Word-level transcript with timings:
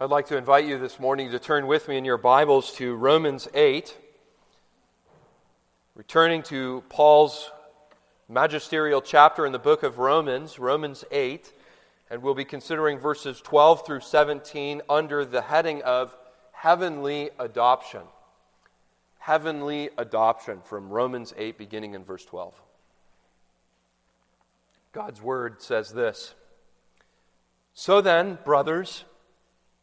I'd 0.00 0.10
like 0.10 0.26
to 0.26 0.36
invite 0.36 0.64
you 0.64 0.78
this 0.78 1.00
morning 1.00 1.32
to 1.32 1.40
turn 1.40 1.66
with 1.66 1.88
me 1.88 1.96
in 1.96 2.04
your 2.04 2.18
Bibles 2.18 2.72
to 2.74 2.94
Romans 2.94 3.48
8. 3.52 3.96
Returning 5.96 6.44
to 6.44 6.84
Paul's 6.88 7.50
magisterial 8.28 9.02
chapter 9.02 9.44
in 9.44 9.50
the 9.50 9.58
book 9.58 9.82
of 9.82 9.98
Romans, 9.98 10.60
Romans 10.60 11.04
8, 11.10 11.52
and 12.10 12.22
we'll 12.22 12.36
be 12.36 12.44
considering 12.44 13.00
verses 13.00 13.40
12 13.40 13.84
through 13.84 13.98
17 13.98 14.82
under 14.88 15.24
the 15.24 15.42
heading 15.42 15.82
of 15.82 16.16
heavenly 16.52 17.30
adoption. 17.40 18.02
Heavenly 19.18 19.90
adoption 19.98 20.60
from 20.60 20.90
Romans 20.90 21.34
8, 21.36 21.58
beginning 21.58 21.94
in 21.94 22.04
verse 22.04 22.24
12. 22.24 22.54
God's 24.92 25.20
word 25.20 25.60
says 25.60 25.90
this 25.90 26.36
So 27.74 28.00
then, 28.00 28.38
brothers, 28.44 29.02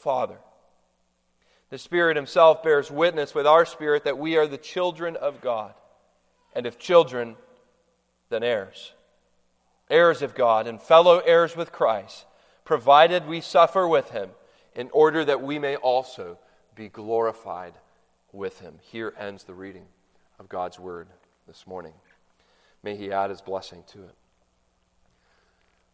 Father. 0.00 0.38
The 1.70 1.78
Spirit 1.78 2.16
Himself 2.16 2.62
bears 2.62 2.90
witness 2.90 3.34
with 3.34 3.46
our 3.46 3.64
spirit 3.64 4.04
that 4.04 4.18
we 4.18 4.36
are 4.36 4.46
the 4.46 4.58
children 4.58 5.16
of 5.16 5.40
God, 5.40 5.74
and 6.54 6.66
if 6.66 6.78
children, 6.78 7.36
then 8.28 8.42
heirs. 8.42 8.92
Heirs 9.88 10.22
of 10.22 10.34
God 10.34 10.66
and 10.66 10.82
fellow 10.82 11.18
heirs 11.18 11.56
with 11.56 11.72
Christ, 11.72 12.26
provided 12.64 13.26
we 13.26 13.40
suffer 13.40 13.86
with 13.86 14.10
Him, 14.10 14.30
in 14.74 14.90
order 14.92 15.24
that 15.24 15.42
we 15.42 15.58
may 15.58 15.76
also 15.76 16.38
be 16.74 16.88
glorified 16.88 17.74
with 18.32 18.60
Him. 18.60 18.74
Here 18.82 19.12
ends 19.18 19.44
the 19.44 19.54
reading 19.54 19.86
of 20.38 20.48
God's 20.48 20.78
Word 20.78 21.08
this 21.46 21.66
morning. 21.66 21.92
May 22.82 22.96
He 22.96 23.12
add 23.12 23.30
His 23.30 23.42
blessing 23.42 23.84
to 23.92 24.04
it. 24.04 24.14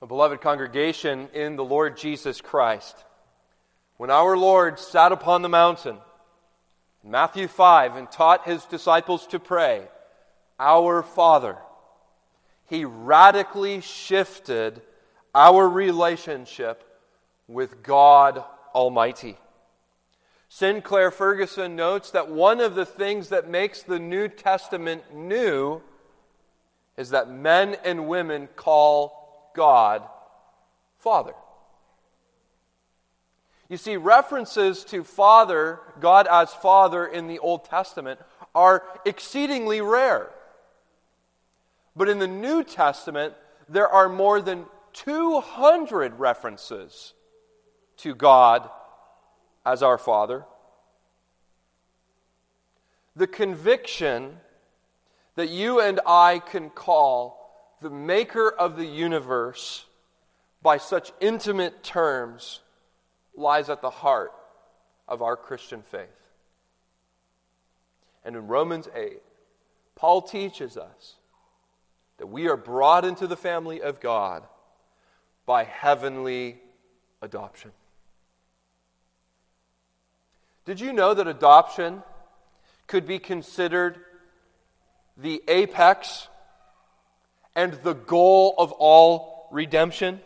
A 0.00 0.06
beloved 0.06 0.40
congregation 0.40 1.28
in 1.32 1.56
the 1.56 1.64
Lord 1.64 1.96
Jesus 1.96 2.40
Christ 2.40 2.96
when 3.96 4.10
our 4.10 4.36
Lord 4.36 4.78
sat 4.78 5.12
upon 5.12 5.42
the 5.42 5.48
mountain 5.48 5.96
in 7.02 7.10
Matthew 7.10 7.48
5 7.48 7.96
and 7.96 8.10
taught 8.10 8.46
his 8.46 8.64
disciples 8.64 9.26
to 9.28 9.38
pray, 9.38 9.88
Our 10.58 11.02
Father, 11.02 11.56
he 12.66 12.84
radically 12.84 13.80
shifted 13.80 14.82
our 15.34 15.68
relationship 15.68 16.82
with 17.48 17.82
God 17.82 18.42
Almighty. 18.74 19.36
Sinclair 20.48 21.10
Ferguson 21.10 21.76
notes 21.76 22.10
that 22.12 22.30
one 22.30 22.60
of 22.60 22.74
the 22.74 22.86
things 22.86 23.30
that 23.30 23.48
makes 23.48 23.82
the 23.82 23.98
New 23.98 24.28
Testament 24.28 25.14
new 25.14 25.80
is 26.96 27.10
that 27.10 27.28
men 27.28 27.76
and 27.84 28.08
women 28.08 28.48
call 28.56 29.50
God 29.54 30.02
Father. 30.98 31.34
You 33.68 33.76
see, 33.76 33.96
references 33.96 34.84
to 34.86 35.02
Father, 35.02 35.80
God 35.98 36.28
as 36.30 36.52
Father 36.52 37.06
in 37.06 37.26
the 37.26 37.40
Old 37.40 37.64
Testament, 37.64 38.20
are 38.54 38.84
exceedingly 39.04 39.80
rare. 39.80 40.30
But 41.96 42.08
in 42.08 42.18
the 42.18 42.28
New 42.28 42.62
Testament, 42.62 43.34
there 43.68 43.88
are 43.88 44.08
more 44.08 44.40
than 44.40 44.66
200 44.92 46.18
references 46.18 47.14
to 47.98 48.14
God 48.14 48.68
as 49.64 49.82
our 49.82 49.98
Father. 49.98 50.44
The 53.16 53.26
conviction 53.26 54.38
that 55.34 55.48
you 55.48 55.80
and 55.80 56.00
I 56.06 56.38
can 56.38 56.70
call 56.70 57.76
the 57.80 57.90
Maker 57.90 58.48
of 58.48 58.76
the 58.76 58.86
universe 58.86 59.86
by 60.62 60.78
such 60.78 61.12
intimate 61.20 61.82
terms 61.82 62.60
lies 63.36 63.68
at 63.68 63.82
the 63.82 63.90
heart 63.90 64.32
of 65.08 65.22
our 65.22 65.36
Christian 65.36 65.82
faith. 65.82 66.08
And 68.24 68.34
in 68.34 68.48
Romans 68.48 68.88
8, 68.94 69.22
Paul 69.94 70.22
teaches 70.22 70.76
us 70.76 71.14
that 72.18 72.26
we 72.26 72.48
are 72.48 72.56
brought 72.56 73.04
into 73.04 73.26
the 73.26 73.36
family 73.36 73.80
of 73.80 74.00
God 74.00 74.42
by 75.44 75.64
heavenly 75.64 76.58
adoption. 77.22 77.72
Did 80.64 80.80
you 80.80 80.92
know 80.92 81.14
that 81.14 81.28
adoption 81.28 82.02
could 82.88 83.06
be 83.06 83.18
considered 83.18 83.98
the 85.16 85.42
apex 85.46 86.26
and 87.54 87.74
the 87.84 87.94
goal 87.94 88.54
of 88.58 88.72
all 88.72 89.48
redemption? 89.52 90.20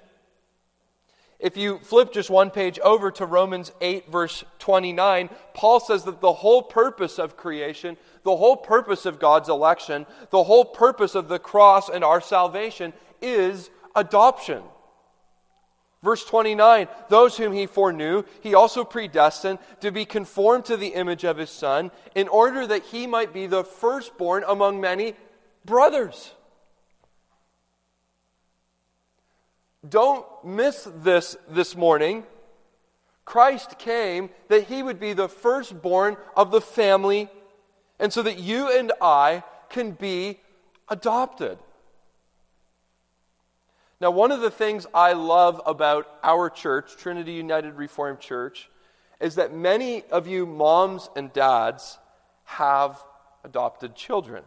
If 1.40 1.56
you 1.56 1.78
flip 1.78 2.12
just 2.12 2.28
one 2.28 2.50
page 2.50 2.78
over 2.80 3.10
to 3.12 3.24
Romans 3.24 3.72
8, 3.80 4.12
verse 4.12 4.44
29, 4.58 5.30
Paul 5.54 5.80
says 5.80 6.04
that 6.04 6.20
the 6.20 6.34
whole 6.34 6.62
purpose 6.62 7.18
of 7.18 7.38
creation, 7.38 7.96
the 8.24 8.36
whole 8.36 8.56
purpose 8.56 9.06
of 9.06 9.18
God's 9.18 9.48
election, 9.48 10.06
the 10.30 10.44
whole 10.44 10.66
purpose 10.66 11.14
of 11.14 11.28
the 11.28 11.38
cross 11.38 11.88
and 11.88 12.04
our 12.04 12.20
salvation 12.20 12.92
is 13.22 13.70
adoption. 13.96 14.62
Verse 16.02 16.24
29 16.24 16.88
Those 17.08 17.38
whom 17.38 17.52
he 17.52 17.64
foreknew, 17.66 18.24
he 18.42 18.54
also 18.54 18.84
predestined 18.84 19.58
to 19.80 19.90
be 19.90 20.04
conformed 20.04 20.66
to 20.66 20.76
the 20.76 20.88
image 20.88 21.24
of 21.24 21.38
his 21.38 21.50
Son, 21.50 21.90
in 22.14 22.28
order 22.28 22.66
that 22.66 22.84
he 22.84 23.06
might 23.06 23.32
be 23.32 23.46
the 23.46 23.64
firstborn 23.64 24.44
among 24.46 24.80
many 24.80 25.14
brothers. 25.64 26.34
Don't 29.88 30.26
miss 30.44 30.86
this 30.96 31.36
this 31.48 31.74
morning. 31.74 32.24
Christ 33.24 33.78
came 33.78 34.30
that 34.48 34.64
he 34.64 34.82
would 34.82 35.00
be 35.00 35.14
the 35.14 35.28
firstborn 35.28 36.16
of 36.36 36.50
the 36.50 36.60
family, 36.60 37.30
and 37.98 38.12
so 38.12 38.22
that 38.22 38.38
you 38.38 38.70
and 38.76 38.92
I 39.00 39.42
can 39.70 39.92
be 39.92 40.40
adopted. 40.88 41.58
Now, 44.00 44.10
one 44.10 44.32
of 44.32 44.40
the 44.40 44.50
things 44.50 44.86
I 44.92 45.12
love 45.12 45.62
about 45.64 46.08
our 46.22 46.50
church, 46.50 46.96
Trinity 46.96 47.32
United 47.32 47.74
Reformed 47.74 48.20
Church, 48.20 48.68
is 49.20 49.34
that 49.36 49.54
many 49.54 50.02
of 50.10 50.26
you 50.26 50.46
moms 50.46 51.08
and 51.14 51.32
dads 51.32 51.98
have 52.44 53.02
adopted 53.44 53.94
children. 53.94 54.42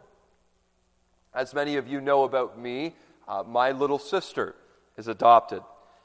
As 1.33 1.53
many 1.53 1.77
of 1.77 1.87
you 1.87 2.01
know 2.01 2.23
about 2.23 2.59
me, 2.59 2.95
uh, 3.27 3.43
my 3.43 3.71
little 3.71 3.99
sister 3.99 4.55
is 4.97 5.07
adopted. 5.07 5.61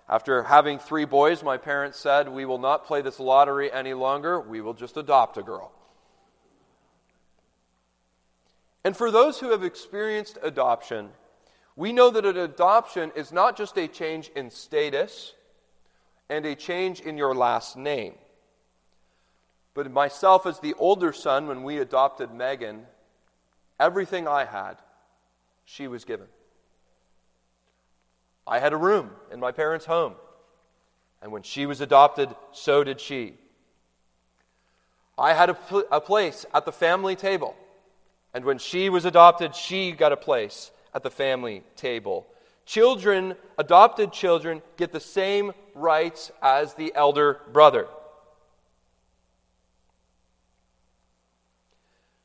After 0.08 0.42
having 0.42 0.78
three 0.78 1.04
boys, 1.04 1.42
my 1.42 1.58
parents 1.58 1.98
said, 1.98 2.28
We 2.28 2.46
will 2.46 2.58
not 2.58 2.86
play 2.86 3.02
this 3.02 3.20
lottery 3.20 3.70
any 3.70 3.94
longer. 3.94 4.40
We 4.40 4.60
will 4.60 4.74
just 4.74 4.96
adopt 4.96 5.36
a 5.36 5.42
girl. 5.42 5.72
And 8.84 8.96
for 8.96 9.10
those 9.10 9.38
who 9.38 9.50
have 9.50 9.64
experienced 9.64 10.38
adoption, 10.42 11.10
we 11.76 11.92
know 11.92 12.10
that 12.10 12.24
an 12.24 12.38
adoption 12.38 13.12
is 13.14 13.32
not 13.32 13.56
just 13.56 13.76
a 13.76 13.86
change 13.86 14.30
in 14.34 14.50
status 14.50 15.34
and 16.30 16.46
a 16.46 16.54
change 16.54 17.00
in 17.00 17.18
your 17.18 17.34
last 17.34 17.76
name. 17.76 18.14
But 19.74 19.92
myself, 19.92 20.46
as 20.46 20.58
the 20.58 20.74
older 20.74 21.12
son, 21.12 21.46
when 21.46 21.62
we 21.62 21.78
adopted 21.78 22.32
Megan, 22.32 22.86
everything 23.78 24.26
I 24.26 24.44
had, 24.44 24.76
she 25.64 25.86
was 25.86 26.04
given. 26.04 26.26
I 28.48 28.58
had 28.60 28.72
a 28.72 28.76
room 28.76 29.10
in 29.30 29.38
my 29.38 29.52
parents' 29.52 29.84
home. 29.84 30.14
And 31.20 31.30
when 31.30 31.42
she 31.42 31.66
was 31.66 31.82
adopted, 31.82 32.34
so 32.52 32.82
did 32.82 33.00
she. 33.00 33.34
I 35.18 35.34
had 35.34 35.50
a, 35.50 35.54
pl- 35.54 35.84
a 35.92 36.00
place 36.00 36.46
at 36.54 36.64
the 36.64 36.72
family 36.72 37.14
table. 37.14 37.54
And 38.32 38.44
when 38.44 38.58
she 38.58 38.88
was 38.88 39.04
adopted, 39.04 39.54
she 39.54 39.92
got 39.92 40.12
a 40.12 40.16
place 40.16 40.70
at 40.94 41.02
the 41.02 41.10
family 41.10 41.62
table. 41.76 42.26
Children, 42.64 43.34
adopted 43.58 44.12
children, 44.12 44.62
get 44.76 44.92
the 44.92 45.00
same 45.00 45.52
rights 45.74 46.30
as 46.40 46.74
the 46.74 46.92
elder 46.94 47.40
brother. 47.52 47.86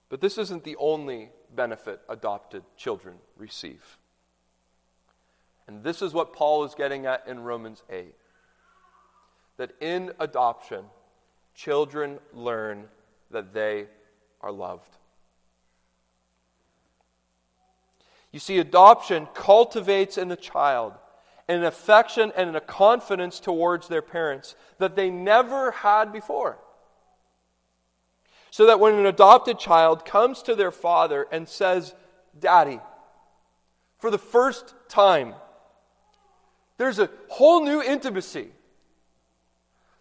But 0.10 0.22
this 0.22 0.38
isn't 0.38 0.64
the 0.64 0.76
only 0.78 1.32
benefit 1.54 2.00
adopted 2.08 2.64
children 2.78 3.16
receive. 3.38 3.98
And 5.68 5.84
this 5.84 6.02
is 6.02 6.14
what 6.14 6.34
Paul 6.34 6.64
is 6.66 6.76
getting 6.76 7.06
at 7.06 7.28
in 7.28 7.40
Romans 7.40 7.84
8 7.90 8.14
that 9.58 9.72
in 9.80 10.12
adoption, 10.20 10.84
children 11.54 12.20
learn 12.34 12.86
that 13.32 13.54
they 13.54 13.86
are 14.42 14.52
loved. 14.52 14.98
You 18.32 18.40
see, 18.40 18.58
adoption 18.58 19.28
cultivates 19.34 20.18
in 20.18 20.28
the 20.28 20.36
child 20.36 20.94
an 21.48 21.64
affection 21.64 22.32
and 22.36 22.56
a 22.56 22.62
confidence 22.62 23.40
towards 23.40 23.88
their 23.88 24.02
parents 24.02 24.56
that 24.80 24.96
they 24.96 25.10
never 25.10 25.72
had 25.72 26.12
before. 26.12 26.58
So 28.50 28.66
that 28.68 28.80
when 28.80 28.96
an 28.96 29.06
adopted 29.06 29.60
child 29.60 30.06
comes 30.06 30.42
to 30.44 30.56
their 30.56 30.72
father 30.72 31.28
and 31.32 31.48
says, 31.48 31.94
Daddy, 32.40 32.80
for 34.00 34.10
the 34.10 34.18
first 34.18 34.74
time, 34.90 35.34
there's 36.78 37.00
a 37.00 37.10
whole 37.30 37.64
new 37.64 37.82
intimacy. 37.82 38.48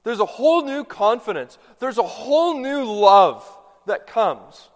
There's 0.05 0.21
a 0.21 0.27
whole 0.27 0.65
new 0.65 0.85
confidence. 0.85 1.59
There's 1.79 1.99
a 1.99 2.03
whole 2.03 2.59
new 2.59 2.85
love 2.85 3.47
that 3.87 4.07
comes 4.07 4.69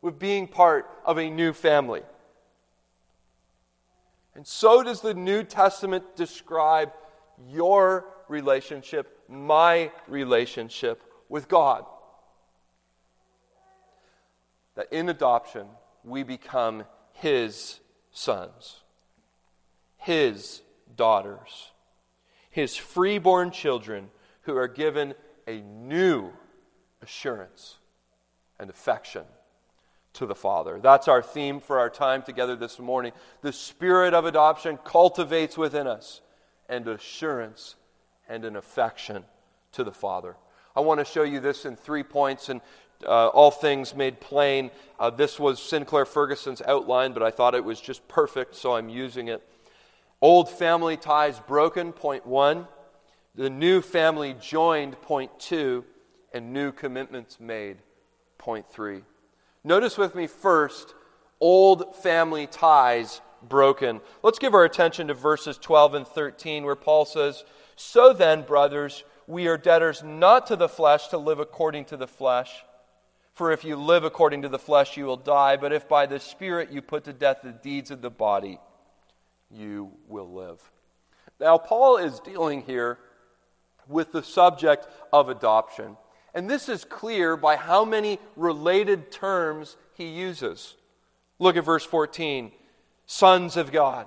with 0.00 0.18
being 0.18 0.46
part 0.46 0.88
of 1.04 1.18
a 1.18 1.28
new 1.28 1.52
family. 1.52 2.02
And 4.34 4.46
so 4.46 4.82
does 4.82 5.00
the 5.00 5.14
New 5.14 5.42
Testament 5.42 6.16
describe 6.16 6.92
your 7.48 8.06
relationship, 8.28 9.18
my 9.28 9.90
relationship 10.06 11.02
with 11.28 11.48
God. 11.48 11.84
That 14.76 14.92
in 14.92 15.08
adoption, 15.08 15.66
we 16.04 16.22
become 16.22 16.84
His 17.12 17.80
sons, 18.12 18.80
His 19.98 20.62
daughters, 20.96 21.70
His 22.50 22.76
freeborn 22.76 23.50
children 23.50 24.08
who 24.42 24.56
are 24.56 24.68
given 24.68 25.14
a 25.46 25.60
new 25.60 26.32
assurance 27.02 27.76
and 28.58 28.70
affection 28.70 29.24
to 30.14 30.26
the 30.26 30.34
Father. 30.34 30.80
That's 30.82 31.08
our 31.08 31.22
theme 31.22 31.60
for 31.60 31.78
our 31.78 31.90
time 31.90 32.22
together 32.22 32.56
this 32.56 32.78
morning. 32.78 33.12
The 33.42 33.52
spirit 33.52 34.14
of 34.14 34.24
adoption 34.24 34.78
cultivates 34.84 35.56
within 35.56 35.86
us 35.86 36.20
an 36.68 36.88
assurance 36.88 37.76
and 38.28 38.44
an 38.44 38.56
affection 38.56 39.24
to 39.72 39.84
the 39.84 39.92
Father. 39.92 40.36
I 40.74 40.80
want 40.80 41.00
to 41.00 41.04
show 41.04 41.22
you 41.22 41.40
this 41.40 41.64
in 41.64 41.76
three 41.76 42.02
points 42.02 42.48
and 42.48 42.60
uh, 43.04 43.28
all 43.28 43.50
things 43.50 43.94
made 43.94 44.20
plain. 44.20 44.70
Uh, 44.98 45.10
this 45.10 45.38
was 45.38 45.60
Sinclair 45.60 46.04
Ferguson's 46.04 46.62
outline, 46.62 47.12
but 47.12 47.22
I 47.22 47.30
thought 47.30 47.54
it 47.54 47.64
was 47.64 47.80
just 47.80 48.06
perfect, 48.08 48.54
so 48.54 48.76
I'm 48.76 48.88
using 48.88 49.28
it. 49.28 49.46
Old 50.22 50.50
family 50.50 50.96
ties 50.96 51.40
broken, 51.40 51.92
point 51.92 52.26
one. 52.26 52.66
The 53.34 53.50
new 53.50 53.80
family 53.80 54.34
joined, 54.40 55.00
point 55.02 55.38
two. 55.38 55.84
And 56.32 56.52
new 56.52 56.70
commitments 56.72 57.40
made, 57.40 57.78
point 58.38 58.70
three. 58.70 59.02
Notice 59.64 59.98
with 59.98 60.14
me 60.14 60.26
first 60.26 60.94
old 61.40 61.96
family 61.96 62.46
ties 62.46 63.20
broken. 63.42 64.00
Let's 64.22 64.38
give 64.38 64.54
our 64.54 64.64
attention 64.64 65.08
to 65.08 65.14
verses 65.14 65.56
12 65.58 65.94
and 65.94 66.06
13, 66.06 66.64
where 66.64 66.76
Paul 66.76 67.04
says, 67.04 67.44
So 67.76 68.12
then, 68.12 68.42
brothers, 68.42 69.04
we 69.26 69.46
are 69.46 69.56
debtors 69.56 70.02
not 70.02 70.46
to 70.48 70.56
the 70.56 70.68
flesh 70.68 71.08
to 71.08 71.18
live 71.18 71.38
according 71.38 71.86
to 71.86 71.96
the 71.96 72.06
flesh. 72.06 72.64
For 73.32 73.52
if 73.52 73.64
you 73.64 73.76
live 73.76 74.04
according 74.04 74.42
to 74.42 74.48
the 74.48 74.58
flesh, 74.58 74.96
you 74.96 75.06
will 75.06 75.16
die. 75.16 75.56
But 75.56 75.72
if 75.72 75.88
by 75.88 76.06
the 76.06 76.20
Spirit 76.20 76.70
you 76.70 76.82
put 76.82 77.04
to 77.04 77.12
death 77.12 77.38
the 77.42 77.52
deeds 77.52 77.90
of 77.90 78.02
the 78.02 78.10
body, 78.10 78.58
you 79.50 79.92
will 80.08 80.32
live. 80.32 80.60
Now, 81.38 81.58
Paul 81.58 81.96
is 81.96 82.20
dealing 82.20 82.62
here 82.62 82.98
with 83.88 84.12
the 84.12 84.22
subject 84.22 84.86
of 85.12 85.28
adoption. 85.28 85.96
And 86.34 86.48
this 86.48 86.68
is 86.68 86.84
clear 86.84 87.36
by 87.36 87.56
how 87.56 87.84
many 87.84 88.18
related 88.36 89.10
terms 89.10 89.76
he 89.94 90.06
uses. 90.06 90.76
Look 91.38 91.56
at 91.56 91.64
verse 91.64 91.84
14 91.84 92.52
sons 93.06 93.56
of 93.56 93.72
God. 93.72 94.06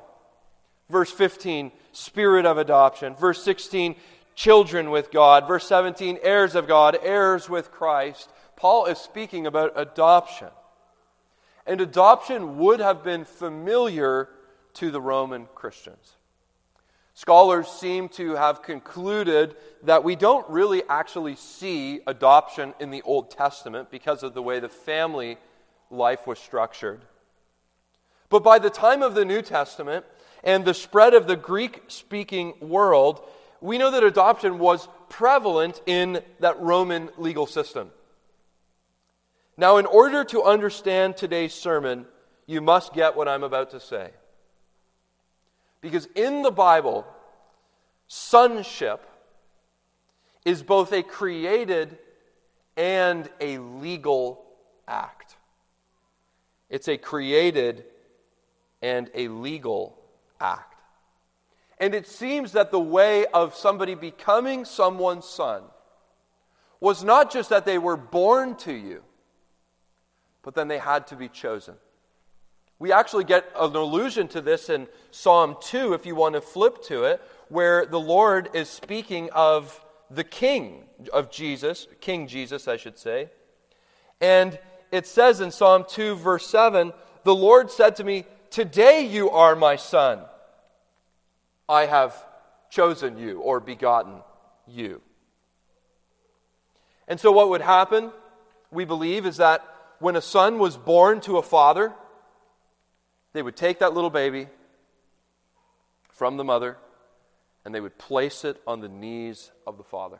Verse 0.90 1.12
15, 1.12 1.72
spirit 1.92 2.45
of 2.45 2.57
adoption. 2.57 3.16
Verse 3.16 3.44
16, 3.44 3.95
children 4.36 4.92
with 4.92 5.12
God. 5.12 5.48
Verse 5.48 5.68
17, 5.68 6.19
heirs 6.22 6.56
of 6.56 6.68
God, 6.68 6.98
heirs 7.01 7.50
with 7.50 7.72
Christ. 7.72 8.30
Paul 8.56 8.86
is 8.86 8.98
speaking 8.98 9.45
about 9.48 9.74
adoption. 9.75 10.50
And 11.66 11.81
adoption 11.81 12.57
would 12.60 12.80
have 12.80 13.04
been 13.04 13.25
familiar 13.25 14.30
to 14.75 14.91
the 14.91 15.01
Roman 15.01 15.47
Christians. 15.55 16.15
Scholars 17.15 17.67
seem 17.67 18.09
to 18.09 18.33
have 18.33 18.63
concluded 18.63 19.55
that 19.83 20.03
we 20.03 20.15
don't 20.15 20.49
really 20.49 20.81
actually 20.89 21.35
see 21.35 22.01
adoption 22.07 22.73
in 22.79 22.89
the 22.89 23.03
Old 23.03 23.29
Testament 23.29 23.91
because 23.91 24.23
of 24.23 24.33
the 24.33 24.41
way 24.41 24.59
the 24.59 24.69
family 24.69 25.37
life 25.91 26.25
was 26.25 26.39
structured. 26.39 27.05
But 28.29 28.43
by 28.43 28.57
the 28.57 28.71
time 28.71 29.03
of 29.03 29.13
the 29.13 29.25
New 29.25 29.43
Testament 29.43 30.05
and 30.43 30.65
the 30.65 30.73
spread 30.73 31.13
of 31.13 31.27
the 31.27 31.35
Greek 31.35 31.83
speaking 31.87 32.55
world, 32.59 33.23
we 33.61 33.77
know 33.77 33.91
that 33.91 34.03
adoption 34.03 34.57
was 34.57 34.87
prevalent 35.07 35.81
in 35.85 36.19
that 36.39 36.59
Roman 36.59 37.09
legal 37.17 37.45
system. 37.45 37.91
Now, 39.55 39.77
in 39.77 39.85
order 39.85 40.23
to 40.25 40.41
understand 40.41 41.15
today's 41.15 41.53
sermon, 41.53 42.07
you 42.47 42.59
must 42.59 42.93
get 42.93 43.15
what 43.15 43.27
I'm 43.27 43.43
about 43.43 43.69
to 43.71 43.79
say. 43.79 44.09
Because 45.83 46.07
in 46.15 46.44
the 46.44 46.51
Bible, 46.51 47.06
sonship 48.07 49.06
is 50.45 50.63
both 50.63 50.94
a 50.94 51.03
created 51.03 51.97
and 52.77 53.30
a 53.41 53.57
legal 53.57 54.45
act. 54.88 55.35
It's 56.69 56.88
a 56.88 56.97
created 56.97 57.83
and 58.81 59.12
a 59.13 59.27
legal 59.27 60.00
act. 60.39 60.74
And 61.80 61.94
it 61.94 62.07
seems 62.07 62.53
that 62.53 62.71
the 62.71 62.80
way 62.80 63.25
of 63.25 63.53
somebody 63.53 63.94
becoming 63.94 64.63
someone's 64.63 65.25
son 65.25 65.63
was 66.80 67.03
not 67.03 67.30
just 67.30 67.50
that 67.50 67.65
they 67.65 67.77
were 67.77 67.97
born 67.97 68.56
to 68.59 68.71
you, 68.71 69.03
but 70.44 70.56
then 70.56 70.69
they 70.69 70.77
had 70.77 71.07
to 71.07 71.18
be 71.18 71.27
chosen. 71.27 71.75
We 72.83 72.91
actually 72.91 73.24
get 73.24 73.45
an 73.57 73.77
allusion 73.77 74.27
to 74.27 74.41
this 74.41 74.69
in 74.69 74.89
Psalm 75.09 75.56
2, 75.62 75.94
if 75.94 76.06
you 76.06 76.15
want 76.15 76.35
to 76.35 76.41
flip 76.41 76.83
to 76.88 77.06
it, 77.06 77.21
where 77.47 77.85
the 77.85 77.97
Lord 77.97 78.50
is 78.53 78.68
speaking 78.68 79.30
of 79.31 79.81
the 80.12 80.25
King 80.25 80.83
of 81.13 81.31
Jesus, 81.31 81.88
King 82.01 82.27
Jesus, 82.27 82.68
I 82.68 82.75
should 82.75 82.97
say. 83.00 83.30
And 84.19 84.59
it 84.92 85.07
says 85.07 85.40
in 85.40 85.52
Psalm 85.52 85.85
2, 85.87 86.16
verse 86.16 86.45
7 86.45 86.92
The 87.23 87.33
Lord 87.33 87.71
said 87.71 87.95
to 87.95 88.04
me, 88.04 88.25
Today 88.49 89.07
you 89.07 89.30
are 89.30 89.56
my 89.56 89.78
son. 89.78 90.19
I 91.69 91.85
have 91.85 92.13
chosen 92.69 93.18
you 93.18 93.40
or 93.40 93.61
begotten 93.61 94.16
you. 94.68 94.99
And 97.07 97.18
so, 97.18 97.31
what 97.31 97.47
would 97.47 97.61
happen, 97.61 98.11
we 98.71 98.83
believe, 98.83 99.25
is 99.25 99.37
that 99.37 99.66
when 99.99 100.18
a 100.18 100.21
son 100.21 100.59
was 100.59 100.75
born 100.75 101.21
to 101.21 101.37
a 101.37 101.42
father, 101.42 101.94
they 103.33 103.42
would 103.42 103.56
take 103.56 103.80
that 103.80 103.94
little 103.94 104.09
baby 104.09 104.47
from 106.09 106.37
the 106.37 106.44
mother 106.44 106.78
and 107.66 107.73
they 107.73 107.81
would 107.81 107.97
place 107.97 108.45
it 108.45 108.61
on 108.68 108.80
the 108.80 108.90
knees 108.90 109.52
of 109.66 109.78
the 109.78 109.83
father. 109.83 110.19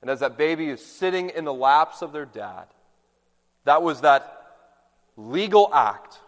And 0.00 0.10
as 0.10 0.20
that 0.20 0.36
baby 0.36 0.68
is 0.68 0.84
sitting 0.84 1.30
in 1.30 1.44
the 1.44 1.54
laps 1.54 2.02
of 2.02 2.12
their 2.12 2.26
dad, 2.26 2.66
that 3.64 3.82
was 3.82 4.02
that 4.02 4.32
legal 5.16 5.72
act 5.72 6.18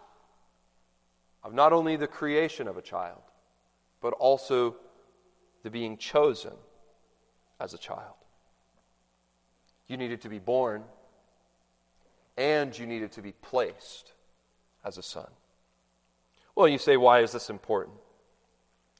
of 1.43 1.53
not 1.53 1.73
only 1.73 1.95
the 1.95 2.07
creation 2.07 2.67
of 2.67 2.77
a 2.77 2.81
child, 2.81 3.21
but 4.01 4.13
also 4.13 4.75
the 5.63 5.69
being 5.69 5.97
chosen 5.97 6.53
as 7.59 7.73
a 7.73 7.77
child. 7.77 8.15
You 9.87 9.97
needed 9.97 10.21
to 10.21 10.29
be 10.29 10.39
born, 10.39 10.83
and 12.37 12.77
you 12.77 12.85
needed 12.85 13.11
to 13.13 13.21
be 13.21 13.31
placed 13.31 14.13
as 14.83 14.97
a 14.97 15.03
son. 15.03 15.27
Well, 16.59 16.67
you 16.67 16.77
say, 16.77 16.97
why 16.97 17.21
is 17.21 17.31
this 17.31 17.49
important? 17.49 17.95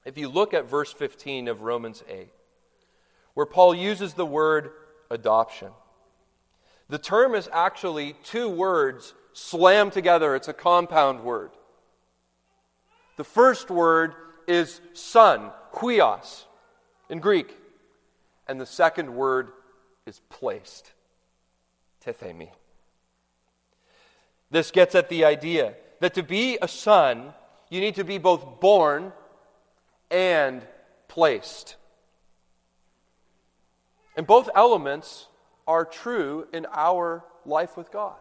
If 0.05 0.17
you 0.17 0.29
look 0.29 0.53
at 0.53 0.69
verse 0.69 0.93
15 0.93 1.49
of 1.49 1.61
Romans 1.61 2.01
8, 2.07 2.29
where 3.33 3.45
Paul 3.45 3.75
uses 3.75 4.13
the 4.13 4.25
word 4.25 4.71
adoption, 5.11 5.71
the 6.87 6.97
term 6.97 7.35
is 7.35 7.49
actually 7.51 8.15
two 8.23 8.47
words 8.47 9.13
slammed 9.33 9.91
together. 9.91 10.37
It's 10.37 10.47
a 10.47 10.53
compound 10.53 11.25
word. 11.25 11.51
The 13.17 13.25
first 13.25 13.69
word 13.69 14.13
is 14.47 14.79
son, 14.93 15.51
huios, 15.73 16.45
in 17.09 17.19
Greek. 17.19 17.57
And 18.47 18.61
the 18.61 18.65
second 18.65 19.13
word 19.13 19.51
is 20.05 20.21
placed, 20.29 20.93
tethemi. 22.05 22.51
This 24.49 24.71
gets 24.71 24.95
at 24.95 25.09
the 25.09 25.25
idea 25.25 25.73
that 25.99 26.13
to 26.13 26.23
be 26.23 26.57
a 26.61 26.67
son 26.69 27.33
you 27.69 27.79
need 27.79 27.95
to 27.95 28.03
be 28.03 28.17
both 28.17 28.59
born 28.59 29.13
and 30.09 30.65
placed. 31.07 31.75
And 34.15 34.25
both 34.25 34.49
elements 34.55 35.27
are 35.67 35.85
true 35.85 36.47
in 36.51 36.65
our 36.73 37.23
life 37.45 37.77
with 37.77 37.91
God. 37.91 38.17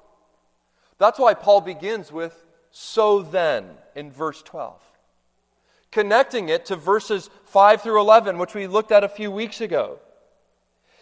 That's 0.98 1.18
why 1.18 1.34
Paul 1.34 1.60
begins 1.60 2.12
with, 2.12 2.44
so 2.70 3.22
then, 3.22 3.66
in 3.94 4.10
verse 4.10 4.42
12. 4.42 4.80
Connecting 5.90 6.50
it 6.50 6.66
to 6.66 6.76
verses 6.76 7.30
5 7.44 7.82
through 7.82 8.00
11, 8.00 8.36
which 8.36 8.54
we 8.54 8.66
looked 8.66 8.92
at 8.92 9.04
a 9.04 9.08
few 9.08 9.30
weeks 9.30 9.60
ago. 9.60 9.98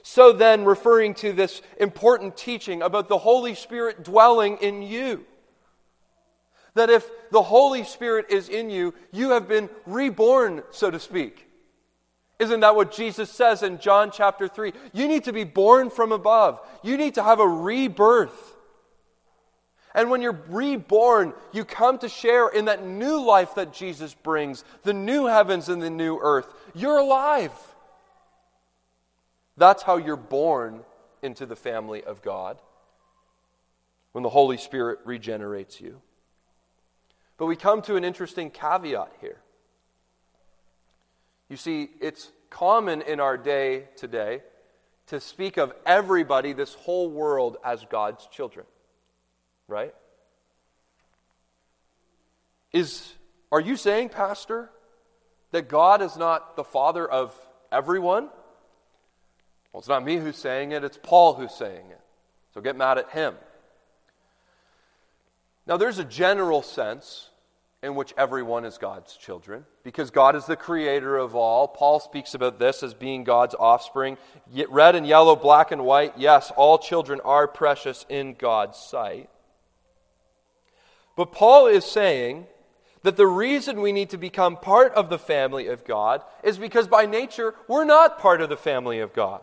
So 0.03 0.33
then, 0.33 0.65
referring 0.65 1.15
to 1.15 1.33
this 1.33 1.63
important 1.81 2.37
teaching 2.37 2.81
about 2.83 3.09
the 3.09 3.19
Holy 3.19 3.57
Spirit 3.57 4.05
dwelling 4.05 4.59
in 4.59 4.83
you. 4.83 5.25
That 6.77 6.91
if 6.91 7.11
the 7.31 7.43
Holy 7.43 7.85
Spirit 7.85 8.27
is 8.31 8.49
in 8.49 8.71
you, 8.71 8.95
you 9.11 9.31
have 9.31 9.49
been 9.49 9.69
reborn, 9.87 10.63
so 10.71 10.91
to 10.91 11.01
speak. 11.01 11.47
Isn't 12.39 12.61
that 12.61 12.77
what 12.77 12.93
Jesus 12.93 13.31
says 13.31 13.63
in 13.63 13.79
John 13.79 14.11
chapter 14.13 14.47
3? 14.47 14.73
You 14.93 15.09
need 15.09 15.25
to 15.25 15.33
be 15.33 15.45
born 15.45 15.91
from 15.91 16.13
above, 16.13 16.61
you 16.83 16.97
need 16.97 17.15
to 17.15 17.23
have 17.23 17.41
a 17.41 17.49
rebirth. 17.49 18.55
And 19.95 20.11
when 20.11 20.21
you're 20.21 20.39
reborn, 20.49 21.33
you 21.53 21.65
come 21.65 21.97
to 22.01 22.09
share 22.11 22.49
in 22.49 22.67
that 22.67 22.85
new 22.85 23.25
life 23.25 23.55
that 23.55 23.73
Jesus 23.73 24.13
brings, 24.13 24.63
the 24.83 24.93
new 24.93 25.25
heavens 25.25 25.71
and 25.71 25.81
the 25.81 25.89
new 25.89 26.19
earth. 26.21 26.47
You're 26.75 26.99
alive. 26.99 27.53
That's 29.57 29.83
how 29.83 29.97
you're 29.97 30.17
born 30.17 30.81
into 31.23 31.47
the 31.47 31.57
family 31.57 32.05
of 32.05 32.21
God 32.21 32.61
when 34.13 34.23
the 34.23 34.29
Holy 34.29 34.59
Spirit 34.59 34.99
regenerates 35.07 35.81
you. 35.81 36.03
But 37.39 37.47
we 37.47 37.57
come 37.57 37.83
to 37.83 37.97
an 37.97 38.05
interesting 38.05 38.51
caveat 38.51 39.13
here. 39.21 39.39
You 41.49 41.57
see, 41.57 41.91
it's 42.01 42.31
common 42.51 43.03
in 43.03 43.21
our 43.21 43.37
day 43.37 43.85
today 43.97 44.43
to 45.09 45.21
speak 45.21 45.57
of 45.57 45.73
everybody, 45.85 46.53
this 46.53 46.75
whole 46.75 47.09
world, 47.09 47.59
as 47.65 47.85
God's 47.89 48.27
children. 48.27 48.67
Right? 49.69 49.95
Is 52.73 53.13
are 53.53 53.61
you 53.61 53.77
saying, 53.77 54.09
Pastor, 54.09 54.71
that 55.53 55.69
God 55.69 56.03
is 56.03 56.17
not 56.17 56.57
the 56.57 56.65
father 56.65 57.09
of 57.09 57.35
everyone? 57.71 58.25
Well, 59.73 59.81
it's 59.81 59.89
not 59.89 60.05
me 60.05 60.17
who's 60.17 60.37
saying 60.37 60.73
it, 60.73 60.85
it's 60.85 60.99
Paul 61.01 61.35
who's 61.35 61.55
saying 61.55 61.91
it. 61.91 62.01
So 62.55 62.61
get 62.61 62.77
mad 62.77 62.99
at 62.99 63.11
him. 63.11 63.35
Now, 65.67 65.77
there's 65.77 65.99
a 65.99 66.05
general 66.05 66.63
sense 66.63 67.31
in 67.83 67.95
which 67.95 68.15
everyone 68.17 68.65
is 68.65 68.79
God's 68.79 69.17
children, 69.17 69.65
because 69.85 70.11
God 70.11 70.35
is 70.35 70.47
the 70.47 70.57
creator 70.57 71.17
of 71.17 71.35
all. 71.35 71.69
Paul 71.69 72.01
speaks 72.01 72.35
about 72.35 72.59
this 72.59 72.83
as 72.83 72.95
being 72.95 73.23
God's 73.23 73.55
offspring. 73.55 74.17
Red 74.69 74.97
and 74.97 75.07
yellow, 75.07 75.37
black 75.37 75.71
and 75.73 75.85
white, 75.85 76.15
yes, 76.17 76.51
all 76.57 76.79
children 76.79 77.21
are 77.25 77.47
precious 77.47 78.07
in 78.09 78.35
God's 78.35 78.79
sight. 78.79 79.29
But 81.17 81.33
Paul 81.33 81.67
is 81.67 81.85
saying 81.85 82.47
that 83.03 83.17
the 83.17 83.27
reason 83.27 83.81
we 83.81 83.93
need 83.93 84.11
to 84.11 84.19
become 84.19 84.57
part 84.57 84.93
of 84.95 85.11
the 85.11 85.19
family 85.19 85.69
of 85.69 85.85
God 85.85 86.23
is 86.43 86.59
because 86.59 86.89
by 86.89 87.07
nature 87.07 87.55
we're 87.69 87.85
not 87.85 88.19
part 88.19 88.41
of 88.41 88.49
the 88.49 88.57
family 88.57 89.01
of 89.01 89.13
God. 89.13 89.43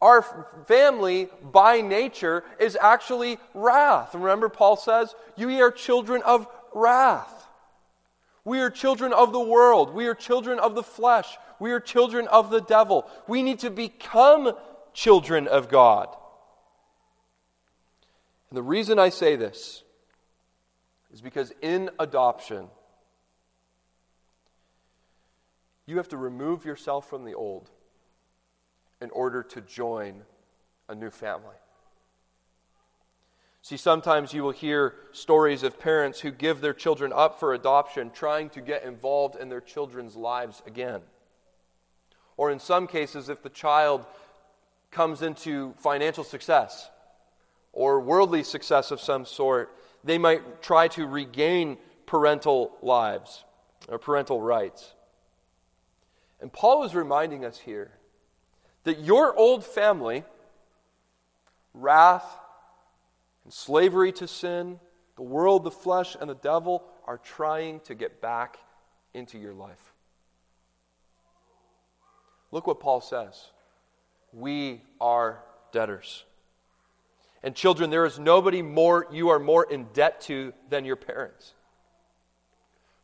Our 0.00 0.22
family, 0.66 1.28
by 1.42 1.82
nature, 1.82 2.42
is 2.58 2.76
actually 2.80 3.38
wrath. 3.52 4.14
Remember, 4.14 4.48
Paul 4.48 4.76
says, 4.76 5.14
You 5.36 5.50
are 5.62 5.70
children 5.70 6.22
of 6.22 6.46
wrath. 6.74 7.48
We 8.44 8.60
are 8.60 8.70
children 8.70 9.12
of 9.12 9.32
the 9.32 9.40
world. 9.40 9.92
We 9.92 10.06
are 10.06 10.14
children 10.14 10.58
of 10.58 10.74
the 10.74 10.82
flesh. 10.82 11.36
We 11.58 11.72
are 11.72 11.80
children 11.80 12.26
of 12.28 12.50
the 12.50 12.62
devil. 12.62 13.06
We 13.28 13.42
need 13.42 13.58
to 13.60 13.70
become 13.70 14.52
children 14.94 15.46
of 15.46 15.68
God. 15.68 16.08
And 18.48 18.56
the 18.56 18.62
reason 18.62 18.98
I 18.98 19.10
say 19.10 19.36
this 19.36 19.82
is 21.12 21.20
because 21.20 21.52
in 21.60 21.90
adoption, 21.98 22.68
you 25.86 25.98
have 25.98 26.08
to 26.08 26.16
remove 26.16 26.64
yourself 26.64 27.08
from 27.08 27.24
the 27.24 27.34
old 27.34 27.70
in 29.00 29.10
order 29.10 29.42
to 29.42 29.60
join 29.60 30.22
a 30.88 30.94
new 30.94 31.10
family. 31.10 31.56
See, 33.62 33.76
sometimes 33.76 34.32
you 34.32 34.42
will 34.42 34.52
hear 34.52 34.94
stories 35.12 35.62
of 35.62 35.78
parents 35.78 36.20
who 36.20 36.30
give 36.30 36.60
their 36.60 36.72
children 36.72 37.12
up 37.14 37.38
for 37.38 37.52
adoption, 37.52 38.10
trying 38.10 38.48
to 38.50 38.60
get 38.60 38.84
involved 38.84 39.36
in 39.36 39.48
their 39.48 39.60
children's 39.60 40.16
lives 40.16 40.62
again. 40.66 41.02
Or 42.36 42.50
in 42.50 42.58
some 42.58 42.86
cases, 42.86 43.28
if 43.28 43.42
the 43.42 43.50
child 43.50 44.06
comes 44.90 45.20
into 45.20 45.74
financial 45.76 46.24
success 46.24 46.88
or 47.72 48.00
worldly 48.00 48.42
success 48.42 48.90
of 48.90 49.00
some 49.00 49.26
sort, 49.26 49.76
they 50.02 50.16
might 50.16 50.62
try 50.62 50.88
to 50.88 51.06
regain 51.06 51.76
parental 52.06 52.72
lives 52.80 53.44
or 53.88 53.98
parental 53.98 54.40
rights. 54.40 54.94
And 56.40 56.50
Paul 56.50 56.84
is 56.84 56.94
reminding 56.94 57.44
us 57.44 57.58
here 57.58 57.92
that 58.84 59.00
your 59.00 59.36
old 59.36 59.64
family, 59.64 60.24
wrath 61.74 62.38
and 63.44 63.52
slavery 63.52 64.12
to 64.12 64.26
sin, 64.26 64.78
the 65.16 65.22
world, 65.22 65.64
the 65.64 65.70
flesh, 65.70 66.16
and 66.18 66.30
the 66.30 66.34
devil 66.34 66.84
are 67.06 67.18
trying 67.18 67.80
to 67.80 67.94
get 67.94 68.20
back 68.20 68.58
into 69.14 69.38
your 69.38 69.54
life. 69.54 69.92
Look 72.52 72.66
what 72.66 72.80
Paul 72.80 73.00
says. 73.00 73.50
We 74.32 74.82
are 75.00 75.42
debtors. 75.72 76.24
And 77.42 77.54
children, 77.54 77.90
there 77.90 78.04
is 78.06 78.18
nobody 78.18 78.62
more 78.62 79.06
you 79.10 79.30
are 79.30 79.38
more 79.38 79.64
in 79.64 79.86
debt 79.92 80.20
to 80.22 80.52
than 80.68 80.84
your 80.84 80.96
parents. 80.96 81.54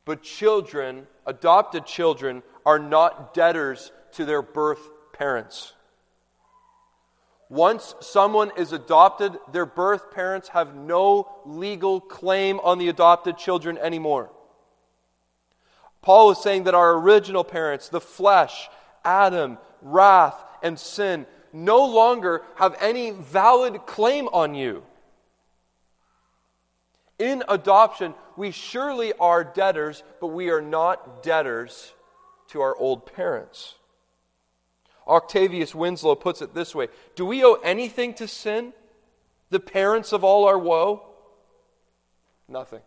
But 0.05 0.23
children, 0.23 1.07
adopted 1.27 1.87
children, 1.87 2.43
are 2.65 2.79
not 2.79 3.35
debtors 3.35 3.93
to 4.13 4.25
their 4.25 4.43
birth 4.43 4.91
parents. 5.19 5.73
Once 7.49 7.95
someone 8.01 8.51
is 8.57 8.73
adopted, 8.73 9.33
their 9.53 9.67
birth 9.67 10.11
parents 10.11 10.49
have 10.49 10.75
no 10.75 11.29
legal 11.45 12.01
claim 12.01 12.59
on 12.61 12.79
the 12.79 12.89
adopted 12.89 13.39
children 13.39 13.79
anymore. 13.79 14.31
Paul 16.03 16.33
is 16.33 16.39
saying 16.39 16.65
that 16.65 16.75
our 16.75 16.95
original 16.95 17.45
parents, 17.45 17.89
the 17.89 18.01
flesh, 18.01 18.69
Adam, 19.05 19.59
wrath, 19.81 20.43
and 20.63 20.79
sin, 20.79 21.27
no 21.53 21.85
longer 21.85 22.43
have 22.57 22.77
any 22.81 23.13
valid 23.13 23.87
claim 23.87 24.29
on 24.29 24.55
you. 24.55 24.83
In 27.19 27.45
adoption, 27.49 28.15
we 28.37 28.51
surely 28.51 29.13
are 29.15 29.43
debtors, 29.43 30.03
but 30.21 30.29
we 30.29 30.51
are 30.51 30.61
not 30.61 31.23
debtors 31.23 31.95
to 32.49 32.61
our 32.61 32.77
old 32.77 33.07
parents. 33.07 33.75
Octavius 35.07 35.75
Winslow 35.75 36.15
puts 36.17 36.43
it 36.43 36.55
this 36.55 36.75
way 36.75 36.89
Do 37.15 37.25
we 37.27 37.45
owe 37.45 37.59
anything 37.63 38.15
to 38.15 38.29
sin, 38.29 38.73
the 39.51 39.61
parents 39.61 40.13
of 40.13 40.25
all 40.25 40.45
our 40.45 40.59
woe? 40.59 41.03
Nothing. 42.49 42.81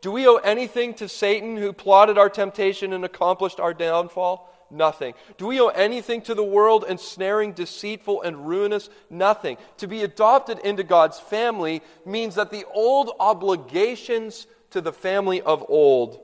Do 0.00 0.12
we 0.12 0.26
owe 0.26 0.36
anything 0.36 0.94
to 0.94 1.08
Satan 1.08 1.56
who 1.56 1.72
plotted 1.72 2.18
our 2.18 2.28
temptation 2.28 2.92
and 2.92 3.04
accomplished 3.04 3.58
our 3.58 3.72
downfall? 3.72 4.50
Nothing. 4.70 5.14
Do 5.38 5.46
we 5.46 5.60
owe 5.60 5.68
anything 5.68 6.20
to 6.22 6.34
the 6.34 6.44
world, 6.44 6.84
ensnaring, 6.88 7.52
deceitful, 7.52 8.22
and 8.22 8.46
ruinous? 8.46 8.90
Nothing. 9.08 9.56
To 9.78 9.86
be 9.86 10.02
adopted 10.02 10.58
into 10.58 10.82
God's 10.82 11.20
family 11.20 11.80
means 12.04 12.34
that 12.34 12.50
the 12.50 12.64
old 12.74 13.12
obligations 13.18 14.46
to 14.70 14.80
the 14.80 14.92
family 14.92 15.40
of 15.40 15.64
old 15.68 16.20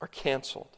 are 0.00 0.08
canceled. 0.08 0.76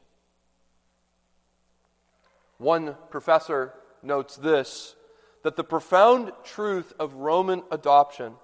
One 2.63 2.95
professor 3.11 3.75
notes 4.05 4.37
this 4.37 4.95
that 5.43 5.57
the 5.57 5.65
profound 5.65 6.31
truth 6.45 6.93
of 6.97 7.15
Roman 7.15 7.65
adoption 7.73 8.35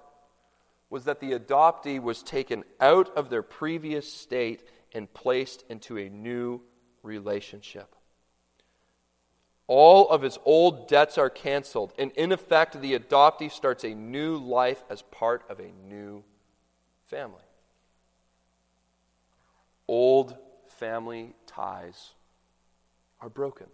was 0.89 1.05
that 1.05 1.21
the 1.21 1.31
adoptee 1.31 2.01
was 2.01 2.21
taken 2.21 2.65
out 2.81 3.15
of 3.15 3.29
their 3.29 3.41
previous 3.41 4.11
state 4.11 4.61
and 4.93 5.13
placed 5.13 5.63
into 5.69 5.97
a 5.97 6.09
new 6.09 6.59
relationship. 7.01 7.95
All 9.67 10.09
of 10.09 10.21
his 10.21 10.37
old 10.43 10.89
debts 10.89 11.17
are 11.17 11.29
canceled, 11.29 11.93
and 11.97 12.11
in 12.17 12.33
effect, 12.33 12.81
the 12.81 12.99
adoptee 12.99 13.49
starts 13.49 13.85
a 13.85 13.95
new 13.95 14.35
life 14.35 14.83
as 14.89 15.01
part 15.01 15.43
of 15.49 15.61
a 15.61 15.71
new 15.87 16.25
family. 17.05 17.45
Old 19.87 20.35
family 20.67 21.35
ties 21.47 22.09
are 23.21 23.29
broken. 23.29 23.67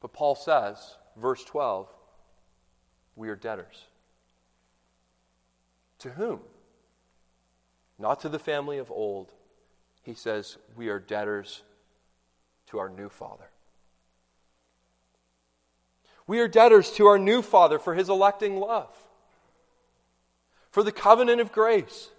But 0.00 0.12
Paul 0.12 0.34
says, 0.34 0.96
verse 1.16 1.44
12, 1.44 1.88
we 3.16 3.28
are 3.28 3.36
debtors. 3.36 3.86
To 6.00 6.10
whom? 6.10 6.40
Not 7.98 8.20
to 8.20 8.28
the 8.28 8.38
family 8.38 8.78
of 8.78 8.90
old. 8.90 9.32
He 10.02 10.14
says, 10.14 10.58
we 10.76 10.88
are 10.88 10.98
debtors 10.98 11.62
to 12.68 12.78
our 12.78 12.88
new 12.88 13.08
Father. 13.08 13.48
We 16.26 16.40
are 16.40 16.48
debtors 16.48 16.90
to 16.92 17.06
our 17.06 17.18
new 17.18 17.40
Father 17.40 17.78
for 17.78 17.94
his 17.94 18.08
electing 18.08 18.58
love, 18.58 18.94
for 20.70 20.82
the 20.82 20.92
covenant 20.92 21.40
of 21.40 21.52
grace, 21.52 22.10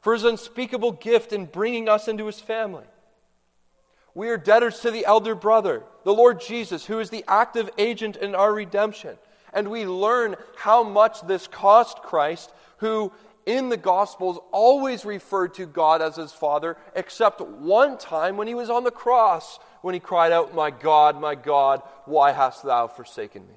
for 0.00 0.14
his 0.14 0.24
unspeakable 0.24 0.92
gift 0.92 1.32
in 1.32 1.46
bringing 1.46 1.88
us 1.88 2.08
into 2.08 2.26
his 2.26 2.40
family. 2.40 2.84
We 4.14 4.28
are 4.28 4.36
debtors 4.36 4.80
to 4.80 4.90
the 4.90 5.06
elder 5.06 5.34
brother, 5.34 5.84
the 6.04 6.12
Lord 6.12 6.40
Jesus, 6.40 6.84
who 6.84 7.00
is 7.00 7.10
the 7.10 7.24
active 7.26 7.70
agent 7.78 8.16
in 8.16 8.34
our 8.34 8.52
redemption. 8.52 9.16
And 9.54 9.70
we 9.70 9.86
learn 9.86 10.36
how 10.56 10.82
much 10.82 11.22
this 11.22 11.46
cost 11.46 12.02
Christ, 12.02 12.52
who 12.78 13.12
in 13.46 13.68
the 13.68 13.76
Gospels 13.76 14.38
always 14.50 15.04
referred 15.04 15.54
to 15.54 15.66
God 15.66 16.02
as 16.02 16.16
his 16.16 16.32
Father, 16.32 16.76
except 16.94 17.40
one 17.40 17.98
time 17.98 18.36
when 18.36 18.46
he 18.46 18.54
was 18.54 18.70
on 18.70 18.84
the 18.84 18.90
cross, 18.90 19.58
when 19.80 19.94
he 19.94 20.00
cried 20.00 20.32
out, 20.32 20.54
My 20.54 20.70
God, 20.70 21.20
my 21.20 21.34
God, 21.34 21.82
why 22.04 22.32
hast 22.32 22.62
thou 22.62 22.86
forsaken 22.86 23.46
me? 23.46 23.54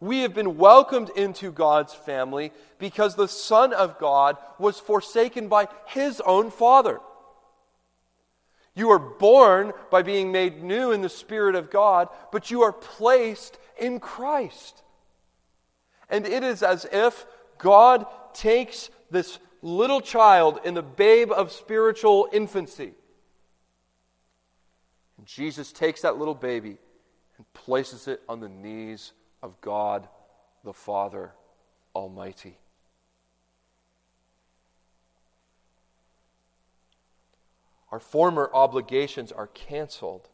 We 0.00 0.20
have 0.20 0.34
been 0.34 0.58
welcomed 0.58 1.10
into 1.10 1.52
God's 1.52 1.94
family 1.94 2.52
because 2.78 3.14
the 3.14 3.28
Son 3.28 3.72
of 3.72 3.98
God 3.98 4.36
was 4.58 4.80
forsaken 4.80 5.46
by 5.46 5.68
his 5.86 6.20
own 6.22 6.50
Father. 6.50 6.98
You 8.74 8.90
are 8.90 8.98
born 8.98 9.72
by 9.90 10.02
being 10.02 10.32
made 10.32 10.62
new 10.62 10.92
in 10.92 11.02
the 11.02 11.08
Spirit 11.08 11.54
of 11.54 11.70
God, 11.70 12.08
but 12.30 12.50
you 12.50 12.62
are 12.62 12.72
placed 12.72 13.58
in 13.78 14.00
Christ. 14.00 14.82
And 16.08 16.26
it 16.26 16.42
is 16.42 16.62
as 16.62 16.86
if 16.90 17.26
God 17.58 18.06
takes 18.32 18.90
this 19.10 19.38
little 19.60 20.00
child 20.00 20.60
in 20.64 20.74
the 20.74 20.82
babe 20.82 21.30
of 21.30 21.52
spiritual 21.52 22.28
infancy. 22.32 22.92
And 25.18 25.26
Jesus 25.26 25.70
takes 25.72 26.02
that 26.02 26.16
little 26.16 26.34
baby 26.34 26.78
and 27.36 27.52
places 27.52 28.08
it 28.08 28.22
on 28.28 28.40
the 28.40 28.48
knees 28.48 29.12
of 29.42 29.60
God 29.60 30.08
the 30.64 30.72
Father 30.72 31.32
Almighty. 31.94 32.56
Our 37.92 38.00
former 38.00 38.50
obligations 38.54 39.30
are 39.30 39.48
canceled, 39.48 40.30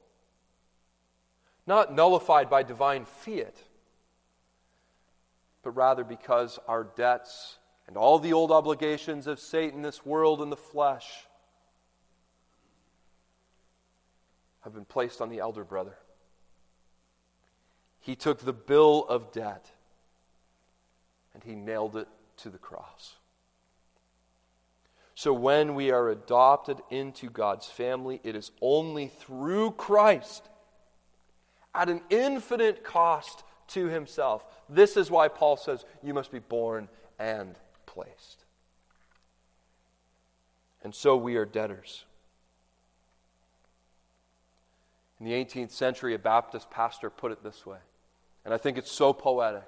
not 1.67 1.93
nullified 1.93 2.49
by 2.49 2.63
divine 2.63 3.05
fiat, 3.05 3.57
but 5.65 5.73
rather 5.73 6.05
because 6.05 6.61
our 6.69 6.85
debts 6.85 7.59
and 7.89 7.97
all 7.97 8.21
the 8.21 8.33
old 8.33 8.53
obligations 8.53 9.27
of 9.27 9.41
Satan, 9.41 9.83
this 9.83 10.07
world, 10.07 10.41
and 10.41 10.53
the 10.53 10.57
flesh 10.57 11.27
have 14.61 14.73
been 14.73 14.85
placed 14.85 15.21
on 15.21 15.29
the 15.29 15.41
elder 15.41 15.65
brother. 15.65 15.99
He 17.99 18.15
took 18.15 18.39
the 18.39 18.53
bill 18.53 19.05
of 19.09 19.33
debt 19.33 19.73
and 21.35 21.43
he 21.43 21.57
nailed 21.57 21.97
it 21.97 22.09
to 22.39 22.51
the 22.51 22.59
cross. 22.59 23.18
So 25.19 25.33
when 25.33 25.75
we 25.75 25.91
are 25.91 26.11
adopted 26.11 26.81
into 26.91 27.29
God's 27.29 27.67
family, 27.67 28.21
it 28.23 28.37
is 28.37 28.53
only 28.63 29.09
through 29.09 29.73
Christ 29.73 30.49
at 31.75 31.89
an 31.89 32.03
infinite 32.09 32.85
cost 32.85 33.43
to 33.71 33.87
himself. 33.87 34.45
This 34.69 34.97
is 34.97 35.11
why 35.11 35.27
Paul 35.27 35.57
says 35.57 35.85
you 36.05 36.15
must 36.15 36.31
be 36.31 36.39
born 36.39 36.89
and 37.19 37.57
placed. 37.85 38.45
And 40.85 40.95
so 40.95 41.17
we 41.17 41.35
are 41.35 41.45
debtors. 41.45 42.05
In 45.19 45.27
the 45.27 45.33
18th 45.33 45.73
century, 45.73 46.15
a 46.15 46.19
Baptist 46.21 46.71
pastor 46.71 47.11
put 47.11 47.33
it 47.33 47.43
this 47.43 47.67
way, 47.67 47.79
and 48.45 48.55
I 48.55 48.57
think 48.57 48.79
it's 48.79 48.93
so 48.93 49.13
poetic. 49.13 49.67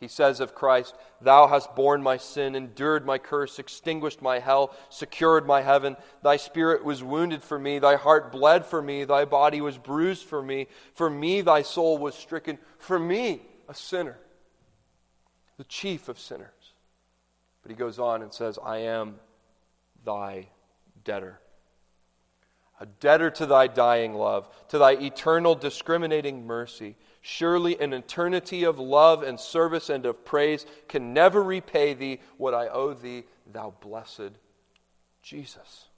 He 0.00 0.08
says 0.08 0.38
of 0.38 0.54
Christ, 0.54 0.94
Thou 1.20 1.48
hast 1.48 1.74
borne 1.74 2.02
my 2.02 2.18
sin, 2.18 2.54
endured 2.54 3.04
my 3.04 3.18
curse, 3.18 3.58
extinguished 3.58 4.22
my 4.22 4.38
hell, 4.38 4.74
secured 4.90 5.46
my 5.46 5.60
heaven. 5.60 5.96
Thy 6.22 6.36
spirit 6.36 6.84
was 6.84 7.02
wounded 7.02 7.42
for 7.42 7.58
me, 7.58 7.80
thy 7.80 7.96
heart 7.96 8.30
bled 8.30 8.64
for 8.64 8.80
me, 8.80 9.04
thy 9.04 9.24
body 9.24 9.60
was 9.60 9.76
bruised 9.76 10.24
for 10.24 10.40
me. 10.40 10.68
For 10.94 11.10
me, 11.10 11.40
thy 11.40 11.62
soul 11.62 11.98
was 11.98 12.14
stricken. 12.14 12.58
For 12.78 12.98
me, 12.98 13.42
a 13.68 13.74
sinner, 13.74 14.18
the 15.56 15.64
chief 15.64 16.08
of 16.08 16.20
sinners. 16.20 16.74
But 17.62 17.70
he 17.72 17.76
goes 17.76 17.98
on 17.98 18.22
and 18.22 18.32
says, 18.32 18.56
I 18.64 18.78
am 18.78 19.16
thy 20.04 20.46
debtor. 21.02 21.40
A 22.80 22.86
debtor 22.86 23.30
to 23.32 23.46
thy 23.46 23.66
dying 23.66 24.14
love, 24.14 24.48
to 24.68 24.78
thy 24.78 24.92
eternal 24.92 25.56
discriminating 25.56 26.46
mercy 26.46 26.94
Surely 27.30 27.78
an 27.78 27.92
eternity 27.92 28.64
of 28.64 28.78
love 28.78 29.22
and 29.22 29.38
service 29.38 29.90
and 29.90 30.06
of 30.06 30.24
praise 30.24 30.64
can 30.88 31.12
never 31.12 31.42
repay 31.42 31.92
thee 31.92 32.20
what 32.38 32.54
I 32.54 32.68
owe 32.68 32.94
thee, 32.94 33.24
thou 33.52 33.74
blessed 33.82 34.30
Jesus. 35.20 35.88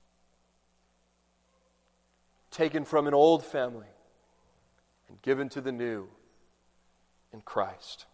Taken 2.51 2.85
from 2.85 3.07
an 3.07 3.15
old 3.15 3.45
family 3.45 3.87
and 5.09 5.23
given 5.23 5.49
to 5.51 5.61
the 5.61 5.71
new 5.71 6.09
in 7.33 7.43
Christ. 7.43 8.07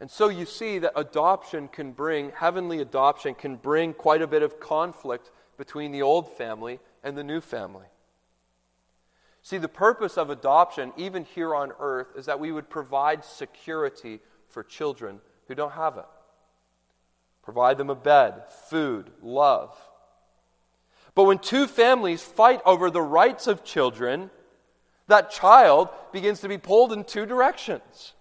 And 0.00 0.10
so 0.10 0.30
you 0.30 0.46
see 0.46 0.80
that 0.80 0.94
adoption 0.96 1.68
can 1.68 1.92
bring, 1.92 2.32
heavenly 2.32 2.80
adoption 2.80 3.36
can 3.36 3.54
bring 3.54 3.94
quite 3.94 4.20
a 4.20 4.26
bit 4.26 4.42
of 4.42 4.58
conflict 4.58 5.30
between 5.56 5.92
the 5.92 6.02
old 6.02 6.36
family 6.36 6.80
and 7.04 7.16
the 7.16 7.22
new 7.22 7.40
family. 7.40 7.86
See, 9.42 9.58
the 9.58 9.68
purpose 9.68 10.18
of 10.18 10.30
adoption, 10.30 10.92
even 10.96 11.24
here 11.24 11.54
on 11.54 11.72
earth, 11.80 12.08
is 12.16 12.26
that 12.26 12.40
we 12.40 12.52
would 12.52 12.68
provide 12.68 13.24
security 13.24 14.20
for 14.48 14.62
children 14.62 15.20
who 15.48 15.54
don't 15.54 15.72
have 15.72 15.96
it. 15.96 16.04
Provide 17.42 17.78
them 17.78 17.90
a 17.90 17.94
bed, 17.94 18.42
food, 18.68 19.10
love. 19.22 19.74
But 21.14 21.24
when 21.24 21.38
two 21.38 21.66
families 21.66 22.22
fight 22.22 22.60
over 22.66 22.90
the 22.90 23.02
rights 23.02 23.46
of 23.46 23.64
children, 23.64 24.30
that 25.08 25.30
child 25.30 25.88
begins 26.12 26.40
to 26.40 26.48
be 26.48 26.58
pulled 26.58 26.92
in 26.92 27.04
two 27.04 27.26
directions. 27.26 28.12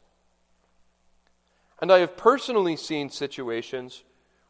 And 1.82 1.92
I 1.92 2.00
have 2.00 2.18
personally 2.18 2.76
seen 2.76 3.10
situations 3.10 4.04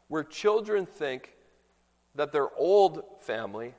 where 0.08 0.24
children 0.24 0.86
think 0.86 1.34
that 2.14 2.32
their 2.32 2.48
old 2.56 3.04
family 3.20 3.74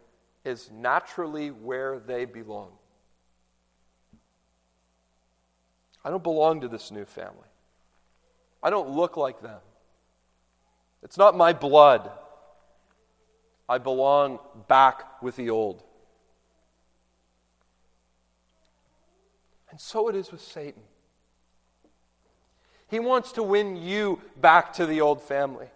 is 0.46 0.70
naturally 0.72 1.52
where 1.52 2.00
they 2.00 2.26
belong. 2.26 2.72
I 6.04 6.10
don't 6.10 6.24
belong 6.24 6.62
to 6.62 6.68
this 6.68 6.92
new 6.92 7.06
family. 7.06 7.48
I 8.64 8.70
don't 8.70 8.90
look 8.90 9.18
like 9.18 9.42
them. 9.42 9.60
It's 11.04 11.18
not 11.18 11.36
my 11.36 11.54
blood. 11.54 12.12
I 13.68 13.78
belong 13.78 14.40
back 14.68 15.22
with 15.22 15.36
the 15.36 15.50
old. 15.50 15.84
And 19.70 19.80
so 19.80 20.10
it 20.10 20.16
is 20.16 20.32
with 20.32 20.42
Satan. 20.42 20.82
He 22.88 23.00
wants 23.00 23.32
to 23.34 23.44
win 23.44 23.78
you 23.78 24.20
back 24.36 24.74
to 24.74 24.86
the 24.86 25.00
old 25.00 25.22
family. 25.22 25.68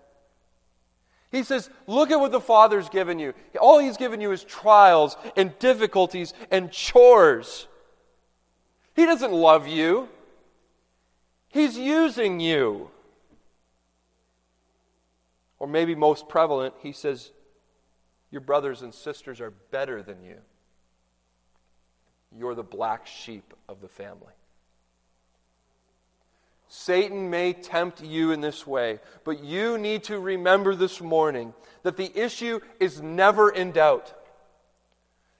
He 1.31 1.43
says, 1.43 1.69
Look 1.87 2.11
at 2.11 2.19
what 2.19 2.33
the 2.33 2.41
Father's 2.41 2.89
given 2.89 3.19
you. 3.19 3.33
All 3.59 3.79
He's 3.79 3.97
given 3.97 4.19
you 4.19 4.31
is 4.31 4.43
trials 4.43 5.15
and 5.37 5.57
difficulties 5.59 6.33
and 6.51 6.71
chores. 6.71 7.67
He 8.95 9.05
doesn't 9.05 9.31
love 9.31 9.67
you. 9.67 10.09
He's 11.55 11.77
using 11.77 12.41
you. 12.41 12.89
Or 15.57 15.67
maybe 15.67 15.95
most 15.95 16.27
prevalent, 16.27 16.73
he 16.83 16.91
says, 16.91 17.31
Your 18.29 18.41
brothers 18.41 18.81
and 18.81 18.93
sisters 18.93 19.39
are 19.39 19.51
better 19.71 20.03
than 20.03 20.21
you. 20.21 20.35
You're 22.37 22.55
the 22.55 22.61
black 22.61 23.07
sheep 23.07 23.53
of 23.69 23.79
the 23.79 23.87
family. 23.87 24.33
Satan 26.67 27.29
may 27.29 27.53
tempt 27.53 28.03
you 28.03 28.33
in 28.33 28.41
this 28.41 28.67
way, 28.67 28.99
but 29.23 29.41
you 29.41 29.77
need 29.77 30.03
to 30.03 30.19
remember 30.19 30.75
this 30.75 30.99
morning 30.99 31.53
that 31.83 31.95
the 31.95 32.11
issue 32.19 32.59
is 32.81 33.01
never 33.01 33.49
in 33.49 33.71
doubt. 33.71 34.13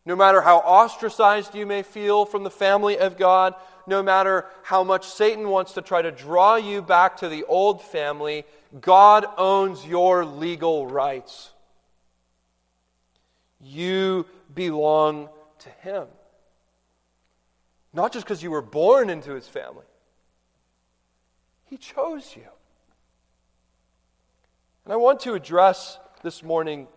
No 0.06 0.16
matter 0.16 0.42
how 0.42 0.58
ostracized 0.58 1.56
you 1.56 1.66
may 1.66 1.82
feel 1.82 2.26
from 2.26 2.44
the 2.44 2.52
family 2.52 3.00
of 3.00 3.18
God, 3.18 3.56
no 3.88 4.04
matter 4.04 4.46
how 4.64 4.84
much 4.84 5.08
Satan 5.08 5.50
wants 5.50 5.74
to 5.74 5.82
try 5.82 6.02
to 6.02 6.12
draw 6.12 6.56
you 6.56 6.82
back 6.82 7.18
to 7.18 7.30
the 7.30 7.44
old 7.46 7.82
family, 7.82 8.46
God 8.80 9.26
owns 9.38 9.86
your 9.86 10.24
legal 10.24 10.86
rights. 10.86 11.52
You 13.60 14.28
belong 14.54 15.30
to 15.60 15.70
Him. 15.70 16.08
Not 17.92 18.14
just 18.14 18.26
because 18.26 18.44
you 18.44 18.52
were 18.52 18.62
born 18.62 19.10
into 19.10 19.34
His 19.34 19.48
family, 19.48 19.86
He 21.66 21.78
chose 21.78 22.36
you. 22.36 22.48
And 24.84 24.94
I 24.94 24.98
want 24.98 25.22
to 25.22 25.34
address 25.34 25.98
this 26.22 26.44
morning 26.44 26.88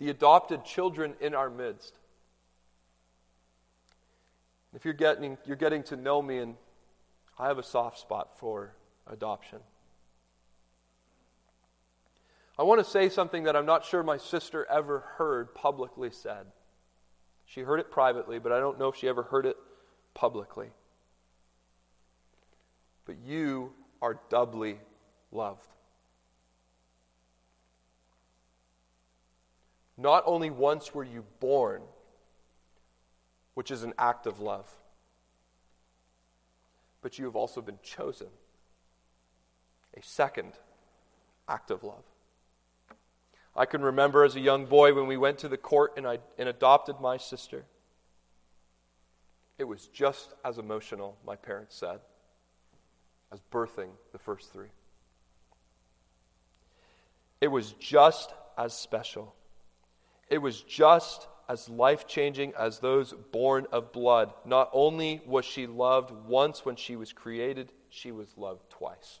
the 0.00 0.08
adopted 0.08 0.64
children 0.64 1.14
in 1.20 1.34
our 1.34 1.50
midst. 1.50 1.94
If 4.74 4.84
you're 4.84 4.94
getting, 4.94 5.36
you're 5.46 5.56
getting 5.56 5.82
to 5.84 5.96
know 5.96 6.22
me, 6.22 6.38
and 6.38 6.56
I 7.38 7.48
have 7.48 7.58
a 7.58 7.62
soft 7.62 7.98
spot 7.98 8.38
for 8.38 8.74
adoption. 9.06 9.58
I 12.58 12.62
want 12.62 12.82
to 12.82 12.90
say 12.90 13.08
something 13.10 13.44
that 13.44 13.56
I'm 13.56 13.66
not 13.66 13.84
sure 13.84 14.02
my 14.02 14.16
sister 14.16 14.66
ever 14.70 15.04
heard 15.18 15.54
publicly 15.54 16.10
said. 16.10 16.46
She 17.44 17.60
heard 17.60 17.80
it 17.80 17.90
privately, 17.90 18.38
but 18.38 18.52
I 18.52 18.58
don't 18.58 18.78
know 18.78 18.88
if 18.88 18.96
she 18.96 19.08
ever 19.08 19.24
heard 19.24 19.44
it 19.44 19.56
publicly. 20.14 20.70
But 23.04 23.16
you 23.24 23.72
are 24.00 24.18
doubly 24.30 24.78
loved. 25.30 25.66
Not 30.00 30.22
only 30.24 30.48
once 30.48 30.94
were 30.94 31.04
you 31.04 31.24
born, 31.40 31.82
which 33.52 33.70
is 33.70 33.82
an 33.82 33.92
act 33.98 34.26
of 34.26 34.40
love, 34.40 34.70
but 37.02 37.18
you 37.18 37.26
have 37.26 37.36
also 37.36 37.60
been 37.60 37.78
chosen. 37.82 38.28
A 39.94 40.02
second 40.02 40.52
act 41.46 41.70
of 41.70 41.84
love. 41.84 42.04
I 43.54 43.66
can 43.66 43.82
remember 43.82 44.24
as 44.24 44.36
a 44.36 44.40
young 44.40 44.64
boy 44.64 44.94
when 44.94 45.06
we 45.06 45.18
went 45.18 45.38
to 45.38 45.48
the 45.48 45.58
court 45.58 45.94
and, 45.98 46.06
I, 46.06 46.18
and 46.38 46.48
adopted 46.48 46.98
my 47.00 47.18
sister. 47.18 47.64
It 49.58 49.64
was 49.64 49.88
just 49.88 50.32
as 50.46 50.56
emotional, 50.56 51.18
my 51.26 51.36
parents 51.36 51.76
said, 51.76 52.00
as 53.30 53.40
birthing 53.52 53.90
the 54.12 54.18
first 54.18 54.50
three. 54.50 54.68
It 57.42 57.48
was 57.48 57.72
just 57.72 58.32
as 58.56 58.72
special. 58.72 59.34
It 60.30 60.38
was 60.38 60.62
just 60.62 61.26
as 61.48 61.68
life 61.68 62.06
changing 62.06 62.54
as 62.56 62.78
those 62.78 63.12
born 63.32 63.66
of 63.72 63.92
blood. 63.92 64.32
Not 64.44 64.70
only 64.72 65.20
was 65.26 65.44
she 65.44 65.66
loved 65.66 66.12
once 66.26 66.64
when 66.64 66.76
she 66.76 66.94
was 66.94 67.12
created, 67.12 67.72
she 67.88 68.12
was 68.12 68.28
loved 68.36 68.70
twice 68.70 69.18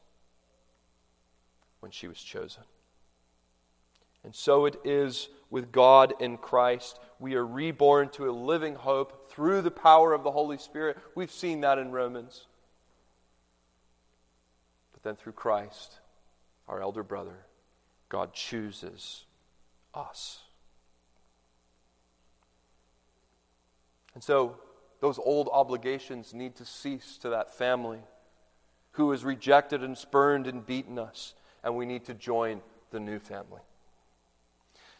when 1.80 1.90
she 1.90 2.06
was 2.06 2.18
chosen. 2.18 2.62
And 4.22 4.34
so 4.34 4.66
it 4.66 4.76
is 4.84 5.28
with 5.48 5.72
God 5.72 6.14
in 6.20 6.36
Christ. 6.36 7.00
We 7.18 7.34
are 7.34 7.44
reborn 7.44 8.10
to 8.10 8.30
a 8.30 8.32
living 8.32 8.76
hope 8.76 9.30
through 9.30 9.62
the 9.62 9.70
power 9.70 10.12
of 10.12 10.22
the 10.22 10.30
Holy 10.30 10.58
Spirit. 10.58 10.98
We've 11.16 11.32
seen 11.32 11.62
that 11.62 11.78
in 11.78 11.90
Romans. 11.90 12.46
But 14.92 15.02
then 15.02 15.16
through 15.16 15.32
Christ, 15.32 15.98
our 16.68 16.80
elder 16.80 17.02
brother, 17.02 17.46
God 18.08 18.34
chooses 18.34 19.24
us. 19.94 20.40
And 24.14 24.22
so 24.22 24.56
those 25.00 25.18
old 25.18 25.48
obligations 25.52 26.34
need 26.34 26.56
to 26.56 26.64
cease 26.64 27.18
to 27.18 27.30
that 27.30 27.54
family 27.54 28.00
who 28.92 29.10
has 29.12 29.24
rejected 29.24 29.82
and 29.82 29.96
spurned 29.96 30.46
and 30.46 30.66
beaten 30.66 30.98
us, 30.98 31.34
and 31.62 31.76
we 31.76 31.86
need 31.86 32.04
to 32.06 32.14
join 32.14 32.60
the 32.90 33.00
new 33.00 33.18
family. 33.18 33.60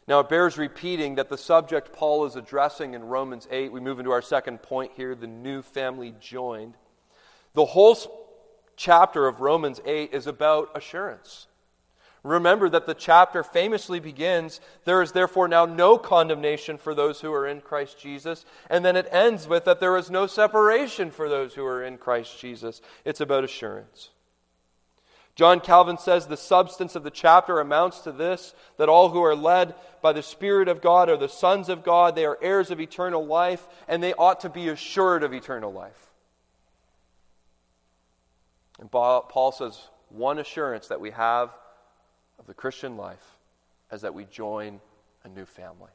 Now, 0.07 0.21
it 0.21 0.29
bears 0.29 0.57
repeating 0.57 1.17
that 1.17 1.29
the 1.29 1.39
subject 1.39 1.93
Paul 1.93 2.25
is 2.25 2.35
addressing 2.35 2.95
in 2.95 3.05
Romans 3.05 3.47
8, 3.51 3.71
we 3.71 3.81
move 3.81 3.99
into 3.99 4.11
our 4.11 4.23
second 4.23 4.63
point 4.63 4.93
here 4.97 5.15
the 5.15 5.27
new 5.27 5.63
family 5.63 6.15
joined. 6.21 6.75
The 7.55 7.67
whole 7.67 7.97
chapter 8.77 9.27
of 9.27 9.41
Romans 9.41 9.81
8 9.85 10.15
is 10.15 10.27
about 10.27 10.71
assurance. 10.75 11.47
Remember 12.23 12.69
that 12.69 12.87
the 12.87 12.95
chapter 12.95 13.43
famously 13.43 13.99
begins, 13.99 14.61
There 14.85 15.01
is 15.01 15.13
therefore 15.13 15.49
now 15.49 15.65
no 15.65 15.97
condemnation 15.97 16.77
for 16.77 16.95
those 16.95 17.21
who 17.21 17.33
are 17.33 17.47
in 17.47 17.63
Christ 17.63 17.99
Jesus. 17.99 18.45
And 18.69 18.85
then 18.85 18.95
it 18.95 19.09
ends 19.11 19.49
with 19.49 19.65
that 19.65 19.81
there 19.81 19.97
is 19.97 20.11
no 20.11 20.27
separation 20.27 21.11
for 21.11 21.29
those 21.29 21.55
who 21.55 21.65
are 21.65 21.83
in 21.83 21.97
Christ 21.97 22.39
Jesus. 22.39 22.83
It's 23.05 23.23
about 23.23 23.45
assurance. 23.45 24.11
John 25.35 25.61
Calvin 25.61 25.97
says 25.97 26.27
the 26.27 26.37
substance 26.37 26.95
of 26.95 27.03
the 27.03 27.11
chapter 27.11 27.61
amounts 27.61 28.01
to 28.01 28.13
this 28.13 28.53
that 28.77 28.91
all 28.91 29.09
who 29.09 29.23
are 29.23 29.37
led 29.37 29.75
by 30.03 30.13
the 30.13 30.23
Spirit 30.23 30.69
of 30.69 30.83
God 30.83 31.09
are 31.09 31.17
the 31.17 31.29
sons 31.29 31.71
of 31.71 31.83
God, 31.83 32.15
they 32.15 32.27
are 32.27 32.39
heirs 32.43 32.71
of 32.71 32.81
eternal 32.81 33.25
life, 33.25 33.67
and 33.89 34.03
they 34.03 34.13
ought 34.13 34.41
to 34.41 34.51
be 34.51 34.69
assured 34.69 35.23
of 35.23 35.33
eternal 35.33 35.73
life. 35.73 36.11
And 38.79 38.91
Paul 38.91 39.53
says 39.57 39.81
one 40.11 40.39
assurance 40.39 40.89
that 40.89 41.01
we 41.01 41.13
have 41.13 41.51
the 42.51 42.55
Christian 42.55 42.97
life 42.97 43.39
is 43.93 44.01
that 44.01 44.13
we 44.13 44.25
join 44.25 44.81
a 45.23 45.29
new 45.29 45.45
family. 45.45 45.93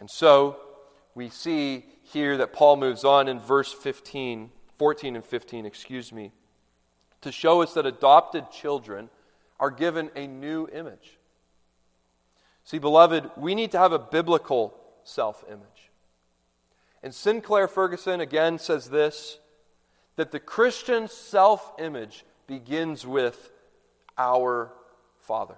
And 0.00 0.10
so 0.10 0.56
we 1.14 1.28
see 1.28 1.84
here 2.02 2.38
that 2.38 2.52
Paul 2.52 2.76
moves 2.76 3.04
on 3.04 3.28
in 3.28 3.38
verse 3.38 3.72
15, 3.72 4.50
14 4.76 5.14
and 5.14 5.24
15, 5.24 5.64
excuse 5.64 6.12
me, 6.12 6.32
to 7.20 7.30
show 7.30 7.62
us 7.62 7.74
that 7.74 7.86
adopted 7.86 8.50
children 8.50 9.08
are 9.60 9.70
given 9.70 10.10
a 10.16 10.26
new 10.26 10.66
image. 10.72 11.20
See, 12.64 12.80
beloved, 12.80 13.30
we 13.36 13.54
need 13.54 13.70
to 13.70 13.78
have 13.78 13.92
a 13.92 14.00
biblical 14.00 14.74
self 15.04 15.44
image. 15.46 15.92
And 17.04 17.14
Sinclair 17.14 17.68
Ferguson 17.68 18.20
again 18.20 18.58
says 18.58 18.90
this 18.90 19.38
that 20.16 20.32
the 20.32 20.40
Christian 20.40 21.06
self 21.06 21.72
image 21.78 22.24
begins 22.48 23.06
with 23.06 23.52
our 24.18 24.72
Father. 25.32 25.56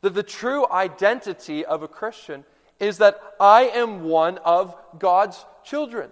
That 0.00 0.14
the 0.14 0.24
true 0.24 0.68
identity 0.68 1.64
of 1.64 1.84
a 1.84 1.86
Christian 1.86 2.44
is 2.80 2.98
that 2.98 3.20
I 3.38 3.68
am 3.68 4.02
one 4.02 4.38
of 4.38 4.76
God's 4.98 5.44
children. 5.62 6.10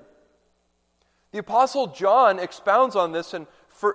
The 1.33 1.41
Apostle 1.41 1.89
John 1.89 2.39
expounds 2.39 2.95
on 2.95 3.11
this 3.11 3.35
in, 3.35 3.49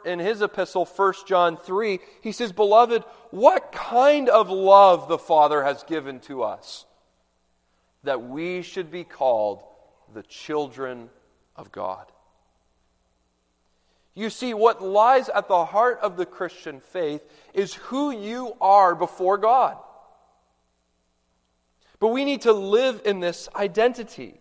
in 0.03 0.19
his 0.19 0.41
epistle, 0.41 0.83
1 0.83 1.13
John 1.25 1.55
3. 1.55 1.99
He 2.19 2.33
says, 2.33 2.51
Beloved, 2.51 3.03
what 3.31 3.71
kind 3.71 4.27
of 4.27 4.49
love 4.49 5.07
the 5.07 5.17
Father 5.17 5.63
has 5.63 5.83
given 5.83 6.19
to 6.21 6.43
us 6.43 6.85
that 8.03 8.21
we 8.21 8.61
should 8.61 8.91
be 8.91 9.05
called 9.05 9.63
the 10.13 10.23
children 10.23 11.09
of 11.55 11.71
God. 11.71 12.11
You 14.15 14.29
see, 14.29 14.53
what 14.53 14.83
lies 14.83 15.29
at 15.29 15.47
the 15.47 15.65
heart 15.65 15.99
of 16.01 16.17
the 16.17 16.25
Christian 16.25 16.79
faith 16.79 17.23
is 17.53 17.73
who 17.73 18.11
you 18.11 18.55
are 18.61 18.93
before 18.93 19.37
God. 19.37 19.77
But 21.99 22.09
we 22.09 22.25
need 22.25 22.41
to 22.41 22.53
live 22.53 23.01
in 23.05 23.21
this 23.21 23.49
identity. 23.55 24.39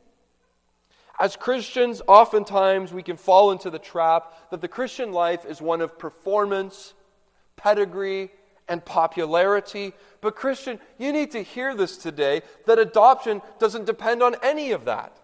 As 1.19 1.37
Christians, 1.37 2.03
oftentimes 2.07 2.93
we 2.93 3.03
can 3.03 3.17
fall 3.17 3.53
into 3.53 3.71
the 3.71 3.79
trap 3.79 4.35
that 4.51 4.61
the 4.61 4.69
Christian 4.69 5.13
life 5.13 5.45
is 5.47 5.63
one 5.63 5.81
of 5.81 5.99
performance, 5.99 6.95
pedigree, 7.57 8.31
and 8.69 8.85
popularity. 8.85 9.93
But, 10.21 10.35
Christian, 10.35 10.81
you 10.99 11.13
need 11.13 11.31
to 11.33 11.43
hear 11.43 11.75
this 11.75 11.97
today 11.97 12.43
that 12.67 12.79
adoption 12.79 13.41
doesn't 13.59 13.87
depend 13.87 14.23
on 14.23 14.37
any 14.43 14.73
of 14.73 14.85
that. 14.87 15.17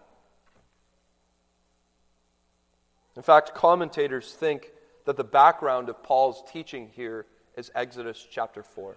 In 3.19 3.23
fact, 3.23 3.53
commentators 3.53 4.31
think 4.31 4.71
that 5.03 5.17
the 5.17 5.25
background 5.25 5.89
of 5.89 6.01
Paul's 6.01 6.41
teaching 6.49 6.89
here 6.95 7.25
is 7.57 7.69
Exodus 7.75 8.25
chapter 8.31 8.63
4. 8.63 8.95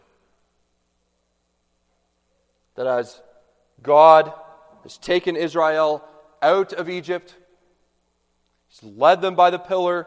That 2.76 2.86
as 2.86 3.20
God 3.82 4.32
has 4.84 4.96
taken 4.96 5.34
Israel 5.34 6.04
out 6.40 6.72
of 6.72 6.88
Egypt, 6.88 7.34
He's 8.68 8.84
led 8.84 9.22
them 9.22 9.34
by 9.34 9.50
the 9.50 9.58
pillar 9.58 10.06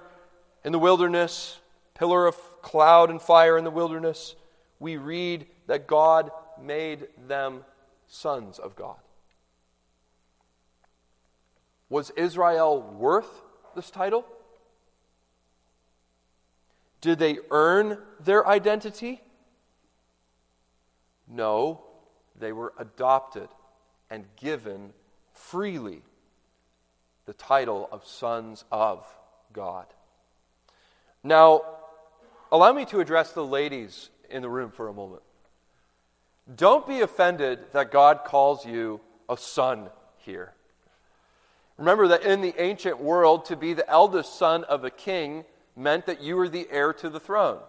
in 0.64 0.72
the 0.72 0.80
wilderness, 0.80 1.60
pillar 1.94 2.26
of 2.26 2.38
cloud 2.62 3.10
and 3.10 3.22
fire 3.22 3.58
in 3.58 3.66
the 3.66 3.70
wilderness, 3.70 4.38
we 4.80 4.96
read 4.96 5.46
that 5.68 5.88
God 5.88 6.32
made 6.58 7.10
them 7.28 7.66
sons 8.08 8.60
of 8.60 8.78
God. 8.78 8.96
Was 11.90 12.12
Israel 12.12 12.82
worth 12.98 13.42
this 13.76 13.92
title? 13.92 14.26
Did 17.02 17.20
they 17.20 17.38
earn 17.52 18.00
their 18.20 18.48
identity? 18.48 19.22
No, 21.28 21.84
they 22.40 22.52
were 22.52 22.74
adopted 22.80 23.50
and 24.10 24.26
given 24.38 24.92
freely 25.34 26.02
the 27.26 27.34
title 27.34 27.88
of 27.92 28.06
sons 28.06 28.64
of 28.72 29.06
God. 29.54 29.86
Now, 31.24 31.62
allow 32.52 32.74
me 32.74 32.86
to 32.86 33.00
address 33.00 33.34
the 33.34 33.46
ladies 33.46 34.10
in 34.30 34.42
the 34.42 34.50
room 34.50 34.72
for 34.72 34.88
a 34.88 34.94
moment. 34.94 35.22
Don't 36.56 36.88
be 36.88 37.02
offended 37.02 37.60
that 37.74 37.92
God 37.92 38.24
calls 38.26 38.66
you 38.66 39.00
a 39.30 39.38
son 39.38 39.90
here. 40.18 40.55
Remember 41.78 42.08
that 42.08 42.24
in 42.24 42.42
the 42.42 42.56
ancient 42.62 43.00
world, 43.00 43.46
to 43.46 43.56
be 43.56 43.74
the 43.74 43.90
eldest 43.90 44.38
son 44.38 44.64
of 44.66 44.84
a 44.84 44.90
king 44.90 45.44
meant 45.76 46.06
that 46.06 46.22
you 46.22 46.36
were 46.36 46.48
the 46.48 46.68
heir 46.72 46.94
to 46.94 47.10
the 47.10 47.20
throne. 47.20 47.60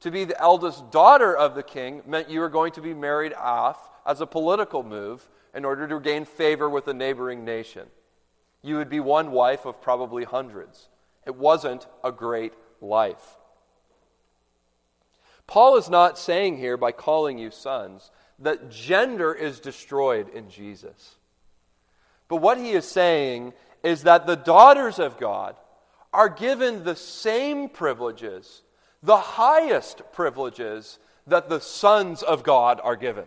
To 0.00 0.10
be 0.10 0.24
the 0.24 0.40
eldest 0.40 0.90
daughter 0.90 1.36
of 1.36 1.54
the 1.54 1.62
king 1.62 2.02
meant 2.06 2.28
you 2.28 2.40
were 2.40 2.48
going 2.48 2.72
to 2.72 2.80
be 2.80 2.94
married 2.94 3.34
off 3.34 3.88
as 4.04 4.20
a 4.20 4.26
political 4.26 4.82
move 4.82 5.28
in 5.54 5.64
order 5.64 5.86
to 5.86 6.00
gain 6.00 6.24
favor 6.24 6.68
with 6.68 6.88
a 6.88 6.94
neighboring 6.94 7.44
nation. 7.44 7.86
You 8.62 8.76
would 8.76 8.88
be 8.88 8.98
one 8.98 9.30
wife 9.30 9.64
of 9.64 9.80
probably 9.80 10.24
hundreds. 10.24 10.88
It 11.24 11.36
wasn't 11.36 11.86
a 12.02 12.10
great 12.10 12.54
life. 12.80 13.36
Paul 15.46 15.76
is 15.76 15.88
not 15.88 16.18
saying 16.18 16.58
here, 16.58 16.76
by 16.76 16.92
calling 16.92 17.38
you 17.38 17.50
sons, 17.50 18.10
that 18.38 18.70
gender 18.70 19.32
is 19.32 19.60
destroyed 19.60 20.28
in 20.30 20.48
Jesus. 20.48 21.16
But 22.32 22.40
what 22.40 22.56
he 22.56 22.70
is 22.70 22.86
saying 22.86 23.52
is 23.82 24.04
that 24.04 24.26
the 24.26 24.36
daughters 24.36 24.98
of 24.98 25.18
God 25.18 25.54
are 26.14 26.30
given 26.30 26.82
the 26.82 26.96
same 26.96 27.68
privileges, 27.68 28.62
the 29.02 29.18
highest 29.18 30.00
privileges 30.12 30.98
that 31.26 31.50
the 31.50 31.60
sons 31.60 32.22
of 32.22 32.42
God 32.42 32.80
are 32.82 32.96
given. 32.96 33.26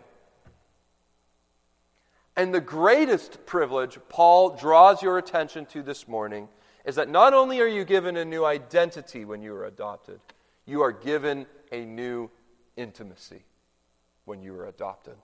And 2.36 2.52
the 2.52 2.60
greatest 2.60 3.46
privilege 3.46 3.96
Paul 4.08 4.56
draws 4.56 5.02
your 5.02 5.18
attention 5.18 5.66
to 5.66 5.84
this 5.84 6.08
morning 6.08 6.48
is 6.84 6.96
that 6.96 7.08
not 7.08 7.32
only 7.32 7.60
are 7.60 7.68
you 7.68 7.84
given 7.84 8.16
a 8.16 8.24
new 8.24 8.44
identity 8.44 9.24
when 9.24 9.40
you 9.40 9.54
are 9.54 9.66
adopted, 9.66 10.18
you 10.64 10.82
are 10.82 10.90
given 10.90 11.46
a 11.70 11.84
new 11.84 12.28
intimacy 12.76 13.44
when 14.24 14.42
you 14.42 14.58
are 14.58 14.66
adopted. 14.66 15.14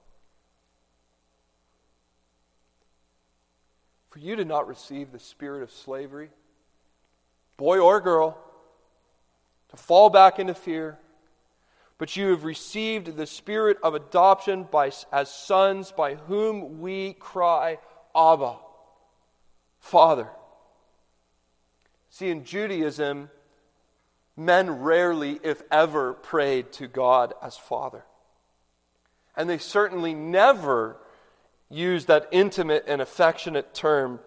For 4.13 4.19
you 4.19 4.37
to 4.37 4.45
not 4.45 4.69
receive 4.69 5.11
the 5.11 5.19
spirit 5.19 5.63
of 5.63 5.73
slavery, 5.73 6.29
boy 7.57 7.79
or 7.79 7.99
girl, 7.99 8.37
to 9.71 9.77
fall 9.79 10.11
back 10.11 10.39
into 10.39 10.53
fear, 10.53 10.99
but 11.97 12.15
you 12.15 12.29
have 12.29 12.45
received 12.45 13.17
the 13.17 13.25
spirit 13.25 13.79
of 13.83 13.95
adoption 13.95 14.65
by, 14.65 14.93
as 15.11 15.33
sons 15.33 15.93
by 15.93 16.17
whom 16.17 16.83
we 16.83 17.15
cry, 17.15 17.79
Abba, 18.15 18.57
Father. 19.81 20.29
See, 22.11 22.29
in 22.29 22.45
Judaism, 22.45 23.31
men 24.37 24.83
rarely, 24.83 25.41
if 25.43 25.63
ever, 25.71 26.13
prayed 26.13 26.71
to 26.73 26.87
God 26.87 27.33
as 27.41 27.57
Father. 27.57 28.05
And 29.35 29.49
they 29.49 29.57
certainly 29.57 30.13
never 30.13 30.99
used 31.73 32.07
that 32.09 32.29
intimate 32.31 32.85
and 32.87 33.01
affectionate 33.01 33.75
term 33.75 34.21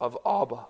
of 0.00 0.18
Abba. 0.26 0.66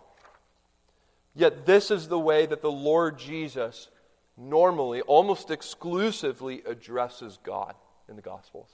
Yet, 1.34 1.66
this 1.66 1.90
is 1.90 2.08
the 2.08 2.18
way 2.18 2.46
that 2.46 2.62
the 2.62 2.70
Lord 2.70 3.18
Jesus 3.18 3.88
normally, 4.36 5.00
almost 5.02 5.50
exclusively, 5.50 6.62
addresses 6.66 7.38
God 7.42 7.74
in 8.08 8.16
the 8.16 8.22
Gospels. 8.22 8.70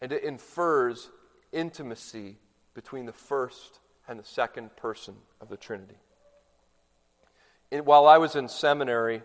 And 0.00 0.12
it 0.12 0.24
infers 0.24 1.10
intimacy 1.52 2.38
between 2.74 3.06
the 3.06 3.12
first 3.12 3.80
and 4.08 4.18
the 4.18 4.24
second 4.24 4.74
person 4.76 5.14
of 5.40 5.48
the 5.48 5.56
Trinity. 5.56 5.98
And 7.70 7.86
while 7.86 8.06
I 8.06 8.18
was 8.18 8.34
in 8.34 8.48
seminary, 8.48 9.22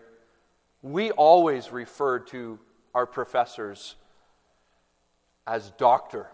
we 0.82 1.10
always 1.10 1.72
referred 1.72 2.28
to 2.28 2.58
our 2.94 3.06
professors 3.06 3.96
as 5.46 5.70
doctor 5.72 6.28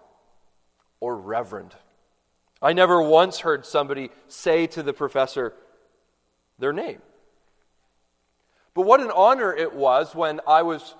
or 1.01 1.17
reverend. 1.17 1.75
I 2.61 2.73
never 2.73 3.03
once 3.03 3.41
heard 3.41 3.67
somebody 3.67 4.11
say 4.29 4.67
to 4.69 4.83
the 4.83 4.93
professor 4.93 5.53
their 6.59 6.73
name. 6.73 7.03
But 8.75 8.83
what 8.83 9.01
an 9.01 9.11
honor 9.11 9.53
it 9.53 9.75
was 9.75 10.15
when 10.15 10.41
I 10.47 10.63
was 10.63 10.95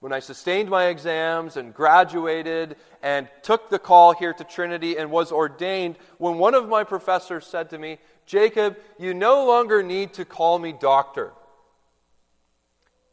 when 0.00 0.12
I 0.12 0.20
sustained 0.20 0.70
my 0.70 0.86
exams 0.86 1.56
and 1.56 1.74
graduated 1.74 2.76
and 3.02 3.28
took 3.42 3.68
the 3.68 3.80
call 3.80 4.14
here 4.14 4.32
to 4.32 4.44
Trinity 4.44 4.96
and 4.96 5.10
was 5.10 5.32
ordained, 5.32 5.96
when 6.18 6.38
one 6.38 6.54
of 6.54 6.68
my 6.68 6.84
professors 6.84 7.46
said 7.46 7.70
to 7.70 7.78
me, 7.78 7.98
Jacob, 8.24 8.76
you 8.98 9.12
no 9.12 9.44
longer 9.44 9.82
need 9.82 10.12
to 10.14 10.24
call 10.24 10.60
me 10.60 10.72
doctor. 10.72 11.32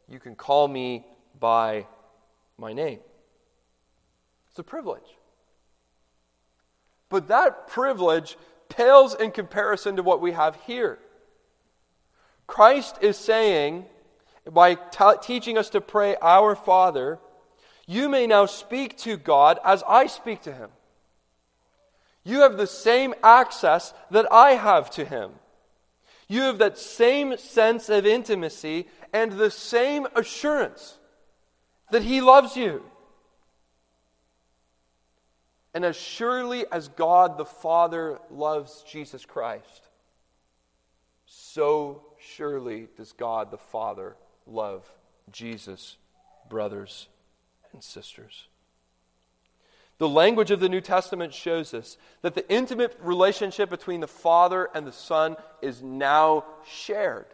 You 0.08 0.20
can 0.20 0.36
call 0.36 0.68
me 0.68 1.04
by 1.40 1.86
my 2.56 2.72
name. 2.72 3.00
It's 4.56 4.60
a 4.60 4.64
privilege. 4.64 5.18
But 7.10 7.28
that 7.28 7.68
privilege 7.68 8.38
pales 8.70 9.14
in 9.14 9.30
comparison 9.30 9.96
to 9.96 10.02
what 10.02 10.22
we 10.22 10.32
have 10.32 10.56
here. 10.66 10.98
Christ 12.46 12.96
is 13.02 13.18
saying, 13.18 13.84
by 14.50 14.76
t- 14.76 15.04
teaching 15.20 15.58
us 15.58 15.68
to 15.70 15.82
pray, 15.82 16.16
Our 16.22 16.56
Father, 16.56 17.18
you 17.86 18.08
may 18.08 18.26
now 18.26 18.46
speak 18.46 18.96
to 19.00 19.18
God 19.18 19.58
as 19.62 19.82
I 19.86 20.06
speak 20.06 20.40
to 20.44 20.54
him. 20.54 20.70
You 22.24 22.40
have 22.40 22.56
the 22.56 22.66
same 22.66 23.12
access 23.22 23.92
that 24.10 24.26
I 24.32 24.52
have 24.52 24.88
to 24.92 25.04
him. 25.04 25.32
You 26.28 26.40
have 26.44 26.56
that 26.60 26.78
same 26.78 27.36
sense 27.36 27.90
of 27.90 28.06
intimacy 28.06 28.86
and 29.12 29.32
the 29.32 29.50
same 29.50 30.06
assurance 30.16 30.96
that 31.90 32.04
he 32.04 32.22
loves 32.22 32.56
you. 32.56 32.82
And 35.76 35.84
as 35.84 35.94
surely 35.94 36.64
as 36.72 36.88
God 36.88 37.36
the 37.36 37.44
Father 37.44 38.18
loves 38.30 38.82
Jesus 38.90 39.26
Christ, 39.26 39.90
so 41.26 42.00
surely 42.18 42.88
does 42.96 43.12
God 43.12 43.50
the 43.50 43.58
Father 43.58 44.16
love 44.46 44.90
Jesus, 45.30 45.98
brothers 46.48 47.08
and 47.74 47.84
sisters. 47.84 48.48
The 49.98 50.08
language 50.08 50.50
of 50.50 50.60
the 50.60 50.70
New 50.70 50.80
Testament 50.80 51.34
shows 51.34 51.74
us 51.74 51.98
that 52.22 52.34
the 52.34 52.50
intimate 52.50 52.98
relationship 53.02 53.68
between 53.68 54.00
the 54.00 54.08
Father 54.08 54.70
and 54.74 54.86
the 54.86 54.92
Son 54.92 55.36
is 55.60 55.82
now 55.82 56.46
shared 56.66 57.26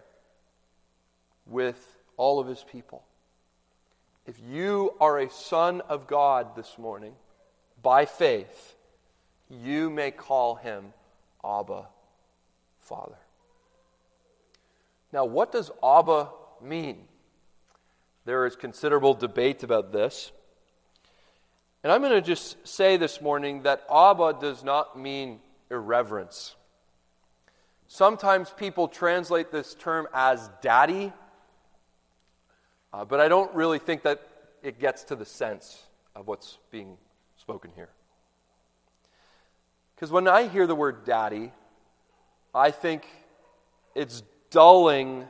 with 1.47 1.97
all 2.17 2.41
of 2.41 2.49
his 2.49 2.65
people. 2.65 3.05
If 4.27 4.35
you 4.41 4.95
are 5.01 5.21
a 5.21 5.31
son 5.31 5.81
of 5.83 6.09
God 6.09 6.57
this 6.57 6.77
morning, 6.77 7.15
by 7.83 8.05
faith, 8.05 8.77
you 9.51 9.90
may 9.90 10.11
call 10.11 10.55
him 10.55 10.92
Abba, 11.45 11.87
Father. 12.81 13.18
Now, 15.12 15.25
what 15.25 15.53
does 15.53 15.71
Abba 15.83 16.31
mean? 16.62 17.05
There 18.25 18.47
is 18.47 18.57
considerable 18.57 19.14
debate 19.14 19.62
about 19.62 19.92
this. 19.92 20.33
And 21.83 21.92
I'm 21.92 22.01
going 22.01 22.12
to 22.12 22.23
just 22.23 22.66
say 22.66 22.97
this 22.97 23.21
morning 23.21 23.62
that 23.62 23.85
Abba 23.92 24.38
does 24.40 24.62
not 24.62 24.99
mean 24.99 25.40
irreverence. 25.71 26.55
Sometimes 27.88 28.51
people 28.51 28.88
translate 28.88 29.51
this 29.51 29.75
term 29.75 30.07
as 30.14 30.49
daddy, 30.62 31.12
uh, 32.92 33.05
but 33.05 33.21
I 33.21 33.29
don't 33.29 33.53
really 33.55 33.79
think 33.79 34.03
that 34.05 34.27
it 34.62 34.79
gets 34.79 35.05
to 35.05 35.16
the 35.16 35.25
sense 35.25 35.83
of 36.14 36.29
what's 36.29 36.59
being 36.71 36.97
spoken 37.43 37.73
here. 37.75 37.91
Because 39.97 40.13
when 40.13 40.29
I 40.29 40.47
hear 40.47 40.69
the 40.69 40.77
word 40.77 41.05
daddy, 41.05 41.51
I 42.55 42.71
think 42.71 43.05
it's 43.97 44.23
dulling 44.51 45.27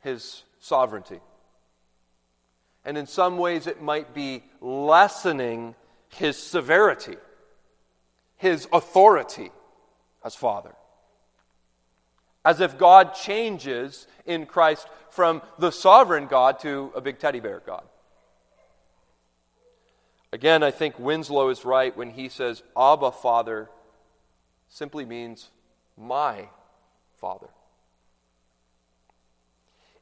his 0.00 0.44
sovereignty. 0.60 1.18
And 2.84 2.96
in 2.96 3.08
some 3.08 3.36
ways, 3.36 3.66
it 3.66 3.82
might 3.82 4.14
be 4.14 4.44
lessening 4.60 5.74
his 6.08 6.36
severity, 6.36 7.16
his 8.36 8.68
authority 8.72 9.50
as 10.24 10.36
Father. 10.36 10.76
As 12.44 12.60
if 12.60 12.78
God 12.78 13.14
changes 13.14 14.06
in 14.24 14.46
Christ 14.46 14.86
from 15.10 15.42
the 15.58 15.72
sovereign 15.72 16.26
God 16.28 16.60
to 16.60 16.92
a 16.94 17.00
big 17.00 17.18
teddy 17.18 17.40
bear 17.40 17.60
God. 17.66 17.84
Again, 20.34 20.64
I 20.64 20.72
think 20.72 20.98
Winslow 20.98 21.50
is 21.50 21.64
right 21.64 21.96
when 21.96 22.10
he 22.10 22.28
says, 22.28 22.64
Abba, 22.76 23.12
Father, 23.12 23.70
simply 24.68 25.04
means 25.04 25.48
my 25.96 26.48
Father. 27.20 27.46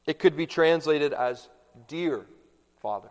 It 0.07 0.17
could 0.17 0.35
be 0.35 0.47
translated 0.47 1.13
as 1.13 1.47
dear 1.87 2.25
Father. 2.81 3.09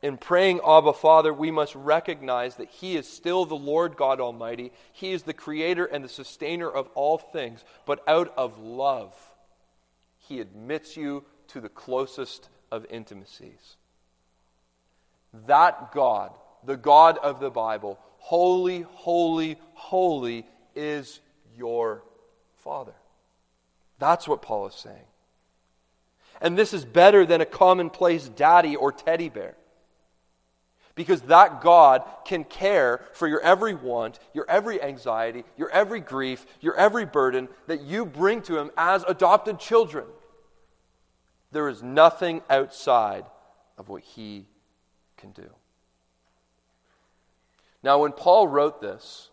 In 0.00 0.16
praying, 0.16 0.60
Abba, 0.66 0.94
Father, 0.94 1.34
we 1.34 1.50
must 1.50 1.74
recognize 1.74 2.56
that 2.56 2.70
He 2.70 2.96
is 2.96 3.06
still 3.06 3.44
the 3.44 3.54
Lord 3.54 3.98
God 3.98 4.18
Almighty. 4.18 4.72
He 4.94 5.12
is 5.12 5.24
the 5.24 5.34
creator 5.34 5.84
and 5.84 6.02
the 6.02 6.08
sustainer 6.08 6.70
of 6.70 6.88
all 6.94 7.18
things, 7.18 7.62
but 7.84 8.02
out 8.08 8.32
of 8.38 8.58
love, 8.58 9.14
He 10.16 10.40
admits 10.40 10.96
you 10.96 11.26
to 11.48 11.60
the 11.60 11.68
closest 11.68 12.48
of 12.72 12.86
intimacies. 12.88 13.76
That 15.46 15.92
God, 15.92 16.32
the 16.64 16.76
God 16.76 17.18
of 17.18 17.40
the 17.40 17.50
Bible, 17.50 17.98
holy, 18.18 18.82
holy, 18.82 19.58
holy, 19.74 20.46
is 20.74 21.20
your 21.56 22.02
Father. 22.56 22.94
That's 23.98 24.28
what 24.28 24.42
Paul 24.42 24.66
is 24.66 24.74
saying. 24.74 25.06
And 26.40 26.56
this 26.56 26.74
is 26.74 26.84
better 26.84 27.24
than 27.24 27.40
a 27.40 27.46
commonplace 27.46 28.28
daddy 28.28 28.76
or 28.76 28.92
teddy 28.92 29.28
bear. 29.28 29.56
Because 30.94 31.22
that 31.22 31.60
God 31.60 32.02
can 32.24 32.44
care 32.44 33.04
for 33.12 33.28
your 33.28 33.40
every 33.40 33.74
want, 33.74 34.18
your 34.32 34.46
every 34.48 34.82
anxiety, 34.82 35.44
your 35.56 35.70
every 35.70 36.00
grief, 36.00 36.46
your 36.60 36.74
every 36.76 37.04
burden 37.04 37.48
that 37.66 37.82
you 37.82 38.06
bring 38.06 38.42
to 38.42 38.58
Him 38.58 38.70
as 38.76 39.04
adopted 39.06 39.58
children. 39.58 40.06
There 41.52 41.68
is 41.68 41.82
nothing 41.82 42.42
outside 42.48 43.24
of 43.76 43.88
what 43.88 44.02
He 44.02 44.46
can 45.32 45.44
do. 45.44 45.50
Now, 47.82 47.98
when 47.98 48.12
Paul 48.12 48.48
wrote 48.48 48.80
this, 48.80 49.30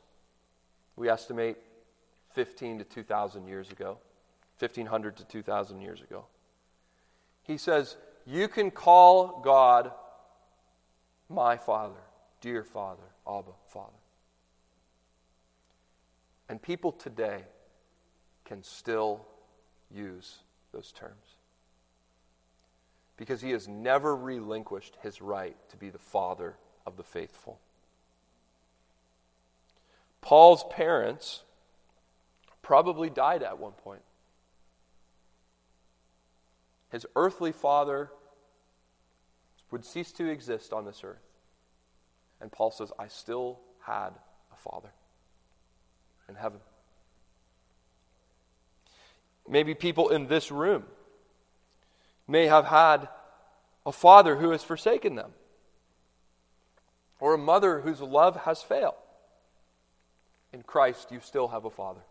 we 0.95 1.10
estimate 1.10 1.58
15 2.34 2.79
to 2.79 2.84
2,000 2.84 3.47
years 3.47 3.71
ago, 3.71 3.97
1,500 4.60 5.17
to 5.17 5.25
2,000 5.25 5.82
years 5.82 6.01
ago, 6.01 6.25
he 7.43 7.58
says, 7.58 7.97
You 8.25 8.47
can 8.47 8.71
call 8.71 9.41
God 9.43 9.91
my 11.29 11.58
Father, 11.58 11.99
dear 12.41 12.63
Father, 12.63 13.03
Abba, 13.27 13.51
Father. 13.67 13.89
And 16.49 16.62
people 16.62 16.91
today 16.91 17.43
can 18.45 18.62
still 18.63 19.25
use 19.89 20.39
those 20.71 20.91
terms. 20.91 21.32
Because 23.17 23.41
he 23.41 23.52
has 23.52 23.67
never 23.67 24.15
relinquished 24.15 24.97
his 25.02 25.21
right 25.21 25.56
to 25.69 25.78
be 25.78 25.89
the 25.89 25.99
Father 25.99 26.56
of 26.86 26.97
the 26.97 27.04
faithful. 27.04 27.60
Paul's 30.21 30.63
parents 30.71 31.43
probably 32.62 33.10
died 33.10 33.43
at 33.43 33.60
one 33.60 33.73
point. 33.73 34.02
His 36.91 37.06
earthly 37.15 37.52
father 37.52 38.10
would 39.71 39.84
cease 39.84 40.12
to 40.13 40.30
exist 40.30 40.71
on 40.71 40.86
this 40.86 41.02
earth. 41.04 41.26
And 42.39 42.52
Paul 42.52 42.71
says, 42.71 42.91
I 42.99 43.08
still 43.08 43.60
had 43.82 44.12
a 44.52 44.56
father 44.58 44.91
in 46.30 46.36
heaven. 46.36 46.60
Maybe 49.47 49.73
people 49.73 50.10
in 50.10 50.28
this 50.28 50.52
room 50.52 50.84
may 52.27 52.47
have 52.47 52.65
had 52.65 53.09
a 53.86 53.91
father 53.91 54.36
who 54.36 54.51
has 54.51 54.63
forsaken 54.63 55.15
them, 55.15 55.33
or 57.19 57.33
a 57.33 57.38
mother 57.38 57.81
whose 57.81 58.01
love 58.01 58.36
has 58.43 58.62
failed. 58.62 58.95
In 60.51 60.62
Christ, 60.63 61.12
you 61.12 61.19
still 61.19 61.47
have 61.49 61.65
a 61.65 61.69
father. 61.69 62.01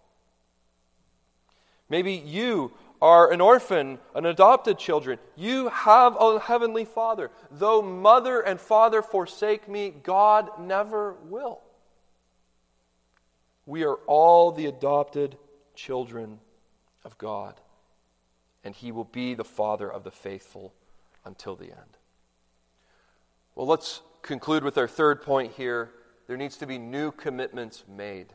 Maybe 1.88 2.12
you 2.12 2.72
are 3.02 3.32
an 3.32 3.40
orphan, 3.40 3.98
an 4.14 4.26
adopted 4.26 4.78
children. 4.78 5.18
You 5.36 5.68
have 5.68 6.16
a 6.18 6.38
heavenly 6.38 6.84
Father. 6.84 7.30
Though 7.50 7.82
mother 7.82 8.40
and 8.40 8.60
father 8.60 9.02
forsake 9.02 9.68
me, 9.68 9.90
God 9.90 10.48
never 10.60 11.14
will. 11.24 11.60
We 13.66 13.84
are 13.84 13.96
all 14.06 14.52
the 14.52 14.66
adopted 14.66 15.36
children 15.74 16.38
of 17.04 17.18
God, 17.18 17.54
and 18.64 18.74
He 18.74 18.92
will 18.92 19.04
be 19.04 19.34
the 19.34 19.44
Father 19.44 19.90
of 19.90 20.04
the 20.04 20.10
faithful 20.10 20.72
until 21.24 21.56
the 21.56 21.66
end. 21.66 21.98
Well, 23.54 23.66
let's 23.66 24.00
conclude 24.22 24.64
with 24.64 24.78
our 24.78 24.88
third 24.88 25.22
point 25.22 25.52
here. 25.52 25.90
There 26.26 26.36
needs 26.36 26.56
to 26.58 26.66
be 26.66 26.78
new 26.78 27.12
commitments 27.12 27.84
made. 27.88 28.32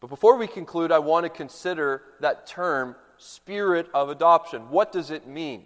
But 0.00 0.08
before 0.08 0.36
we 0.36 0.46
conclude, 0.46 0.92
I 0.92 0.98
want 0.98 1.24
to 1.24 1.30
consider 1.30 2.02
that 2.20 2.46
term, 2.46 2.96
spirit 3.16 3.88
of 3.94 4.10
adoption. 4.10 4.70
What 4.70 4.92
does 4.92 5.10
it 5.10 5.26
mean? 5.26 5.64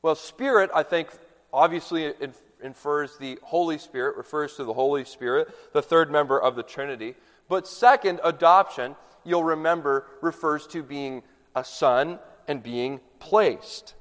Well, 0.00 0.14
spirit, 0.14 0.70
I 0.74 0.84
think, 0.84 1.10
obviously 1.52 2.14
infers 2.62 3.16
the 3.18 3.38
Holy 3.42 3.78
Spirit, 3.78 4.16
refers 4.16 4.54
to 4.56 4.64
the 4.64 4.72
Holy 4.72 5.04
Spirit, 5.04 5.48
the 5.72 5.82
third 5.82 6.10
member 6.10 6.40
of 6.40 6.54
the 6.54 6.62
Trinity. 6.62 7.14
But 7.48 7.66
second, 7.66 8.20
adoption, 8.22 8.94
you'll 9.24 9.44
remember, 9.44 10.06
refers 10.22 10.66
to 10.68 10.82
being 10.82 11.22
a 11.58 11.64
son 11.64 12.18
and 12.46 12.62
being 12.62 13.00
placed. 13.18 13.94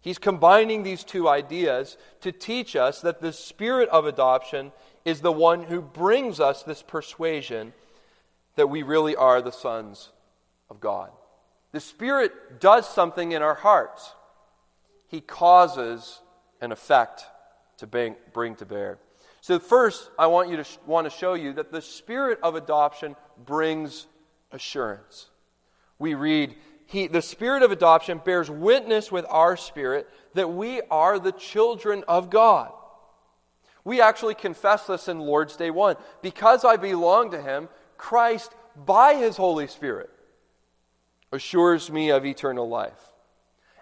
He's 0.00 0.18
combining 0.18 0.82
these 0.82 1.04
two 1.04 1.28
ideas 1.28 1.98
to 2.20 2.32
teach 2.32 2.74
us 2.74 3.00
that 3.02 3.20
the 3.20 3.32
spirit 3.32 3.88
of 3.90 4.06
adoption 4.06 4.72
is 5.04 5.20
the 5.20 5.32
one 5.32 5.64
who 5.64 5.80
brings 5.80 6.40
us 6.40 6.62
this 6.62 6.82
persuasion 6.82 7.72
that 8.56 8.68
we 8.68 8.82
really 8.82 9.16
are 9.16 9.42
the 9.42 9.50
sons 9.50 10.10
of 10.68 10.80
God. 10.80 11.10
The 11.72 11.80
Spirit 11.80 12.60
does 12.60 12.88
something 12.88 13.32
in 13.32 13.42
our 13.42 13.54
hearts, 13.54 14.12
He 15.08 15.20
causes 15.20 16.20
an 16.60 16.72
effect 16.72 17.24
to 17.78 17.86
bring, 17.86 18.56
to 18.56 18.66
bear. 18.66 18.98
So, 19.40 19.58
first, 19.58 20.10
I 20.18 20.26
want 20.26 20.50
you 20.50 20.56
to 20.56 20.64
sh- 20.64 20.76
want 20.84 21.10
to 21.10 21.10
show 21.10 21.32
you 21.32 21.54
that 21.54 21.72
the 21.72 21.80
spirit 21.80 22.38
of 22.42 22.54
adoption 22.54 23.16
brings 23.46 24.06
assurance. 24.52 25.29
We 26.00 26.14
read, 26.14 26.56
he, 26.86 27.06
the 27.06 27.22
spirit 27.22 27.62
of 27.62 27.70
adoption 27.70 28.20
bears 28.24 28.50
witness 28.50 29.12
with 29.12 29.24
our 29.28 29.56
spirit 29.56 30.08
that 30.34 30.52
we 30.52 30.80
are 30.90 31.20
the 31.20 31.30
children 31.30 32.02
of 32.08 32.30
God. 32.30 32.72
We 33.84 34.00
actually 34.00 34.34
confess 34.34 34.86
this 34.86 35.06
in 35.06 35.20
Lord's 35.20 35.56
Day 35.56 35.70
1. 35.70 35.96
Because 36.22 36.64
I 36.64 36.76
belong 36.76 37.30
to 37.30 37.40
Him, 37.40 37.68
Christ, 37.96 38.52
by 38.76 39.14
his 39.14 39.36
Holy 39.36 39.66
Spirit, 39.66 40.10
assures 41.32 41.90
me 41.90 42.10
of 42.10 42.24
eternal 42.24 42.68
life. 42.68 43.12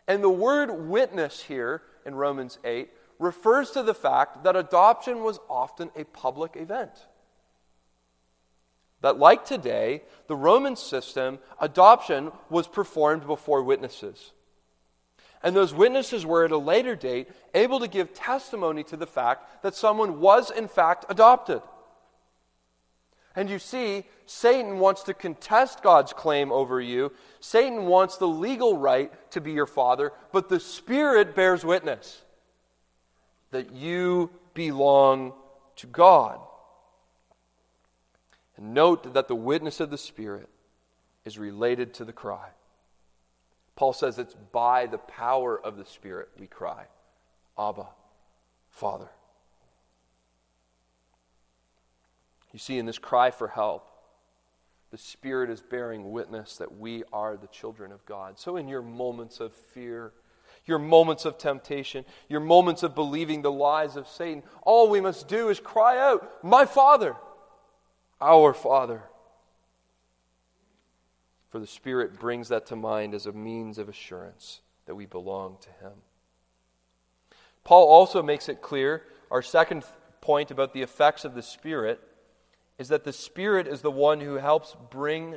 And 0.07 0.23
the 0.23 0.31
word 0.31 0.71
witness 0.71 1.43
here 1.43 1.83
in 2.05 2.15
Romans 2.15 2.59
8 2.65 2.91
refers 3.19 3.71
to 3.73 3.83
the 3.83 3.95
fact 3.95 4.45
that 4.45 4.57
adoption 4.57 5.23
was 5.23 5.39
often 5.49 5.91
a 5.97 6.05
public 6.05 6.57
event. 6.57 6.93
That, 9.01 9.19
like 9.19 9.45
today, 9.45 10.03
the 10.27 10.37
Roman 10.37 10.77
system, 10.77 11.39
adoption 11.61 12.33
was 12.51 12.67
performed 12.67 13.27
before 13.27 13.63
witnesses. 13.63 14.33
And 15.43 15.55
those 15.55 15.73
witnesses 15.73 16.27
were 16.27 16.45
at 16.45 16.51
a 16.51 16.59
later 16.59 16.97
date 16.97 17.29
able 17.55 17.81
to 17.81 17.89
give 17.89 18.13
testimony 18.13 18.83
to 18.85 18.97
the 18.97 19.07
fact 19.07 19.63
that 19.63 19.75
someone 19.75 20.21
was, 20.21 20.51
in 20.51 20.67
fact, 20.67 21.05
adopted. 21.09 21.63
And 23.37 23.49
you 23.49 23.61
see, 23.61 24.05
Satan 24.27 24.81
wants 24.81 25.05
to 25.05 25.15
contest 25.15 25.81
God's 25.81 26.13
claim 26.13 26.51
over 26.51 26.81
you. 26.81 27.13
Satan 27.39 27.87
wants 27.87 28.17
the 28.17 28.27
legal 28.27 28.77
right 28.77 29.13
to 29.31 29.41
be 29.41 29.53
your 29.53 29.67
father, 29.67 30.13
but 30.33 30.49
the 30.49 30.59
Spirit 30.59 31.37
bears 31.37 31.65
witness 31.65 32.23
that 33.53 33.73
you 33.73 34.31
belong 34.55 35.35
to 35.77 35.87
God. 35.87 36.41
And 38.59 38.75
note 38.75 39.15
that 39.15 39.29
the 39.29 39.37
witness 39.37 39.81
of 39.81 39.91
the 39.91 39.97
Spirit 39.97 40.49
is 41.25 41.39
related 41.39 41.95
to 41.95 42.05
the 42.05 42.13
cry. 42.13 42.49
Paul 43.77 43.93
says 43.93 44.19
it's 44.19 44.35
by 44.35 44.87
the 44.87 44.99
power 44.99 45.59
of 45.59 45.77
the 45.77 45.85
Spirit 45.85 46.31
we 46.39 46.49
cry, 46.49 46.87
Abba, 47.57 47.87
Father. 48.71 49.09
You 52.53 52.59
see, 52.59 52.79
in 52.79 52.87
this 52.87 52.99
cry 52.99 53.31
for 53.31 53.47
help, 53.47 53.87
the 54.91 54.99
Spirit 54.99 55.51
is 55.51 55.61
bearing 55.61 56.11
witness 56.11 56.57
that 56.57 56.77
we 56.77 57.05
are 57.13 57.37
the 57.37 57.47
children 57.47 57.93
of 57.93 58.05
God. 58.07 58.39
So, 58.39 58.57
in 58.57 58.67
your 58.67 58.83
moments 58.83 59.39
of 59.39 59.53
fear, 59.53 60.13
your 60.65 60.79
moments 60.79 61.25
of 61.25 61.39
temptation, 61.39 62.05
your 62.29 62.41
moments 62.41 62.83
of 62.83 62.97
believing 62.97 63.43
the 63.43 63.53
lies 63.53 63.95
of 63.95 64.09
Satan, 64.09 64.43
all 64.63 64.91
we 64.91 65.01
must 65.01 65.29
do 65.29 65.51
is 65.51 65.61
cry 65.61 65.99
out, 65.99 66.43
My 66.43 66.65
Father, 66.65 67.15
our 68.21 68.53
Father. 68.53 69.03
For 71.51 71.59
the 71.59 71.67
Spirit 71.67 72.19
brings 72.19 72.49
that 72.49 72.67
to 72.67 72.77
mind 72.77 73.15
as 73.15 73.27
a 73.27 73.33
means 73.33 73.79
of 73.79 73.89
assurance 73.89 74.61
that 74.87 74.95
we 74.95 75.07
belong 75.07 75.57
to 75.63 75.87
Him. 75.87 75.95
Paul 77.65 77.89
also 77.89 78.23
makes 78.23 78.49
it 78.49 78.63
clear, 78.63 79.03
our 79.31 79.43
second 79.43 79.85
point 80.21 80.51
about 80.51 80.73
the 80.73 80.83
effects 80.83 81.25
of 81.25 81.35
the 81.35 81.43
Spirit 81.43 82.01
is 82.79 82.89
that 82.89 83.05
the 83.05 83.13
Spirit 83.13 83.67
is 83.67 83.83
the 83.83 83.91
one 83.91 84.21
who 84.21 84.35
helps 84.35 84.77
bring 84.91 85.37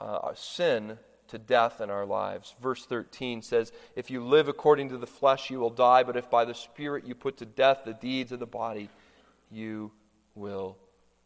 uh, 0.00 0.32
sin 0.34 0.98
to 1.28 1.38
death 1.38 1.80
in 1.80 1.90
our 1.90 2.06
lives. 2.06 2.54
Verse 2.60 2.84
13 2.86 3.42
says, 3.42 3.72
If 3.94 4.10
you 4.10 4.24
live 4.24 4.48
according 4.48 4.88
to 4.90 4.98
the 4.98 5.06
flesh, 5.06 5.50
you 5.50 5.60
will 5.60 5.70
die, 5.70 6.02
but 6.02 6.16
if 6.16 6.30
by 6.30 6.44
the 6.44 6.54
Spirit 6.54 7.06
you 7.06 7.14
put 7.14 7.36
to 7.38 7.46
death 7.46 7.82
the 7.84 7.94
deeds 7.94 8.32
of 8.32 8.40
the 8.40 8.46
body, 8.46 8.88
you 9.50 9.92
will 10.38 10.76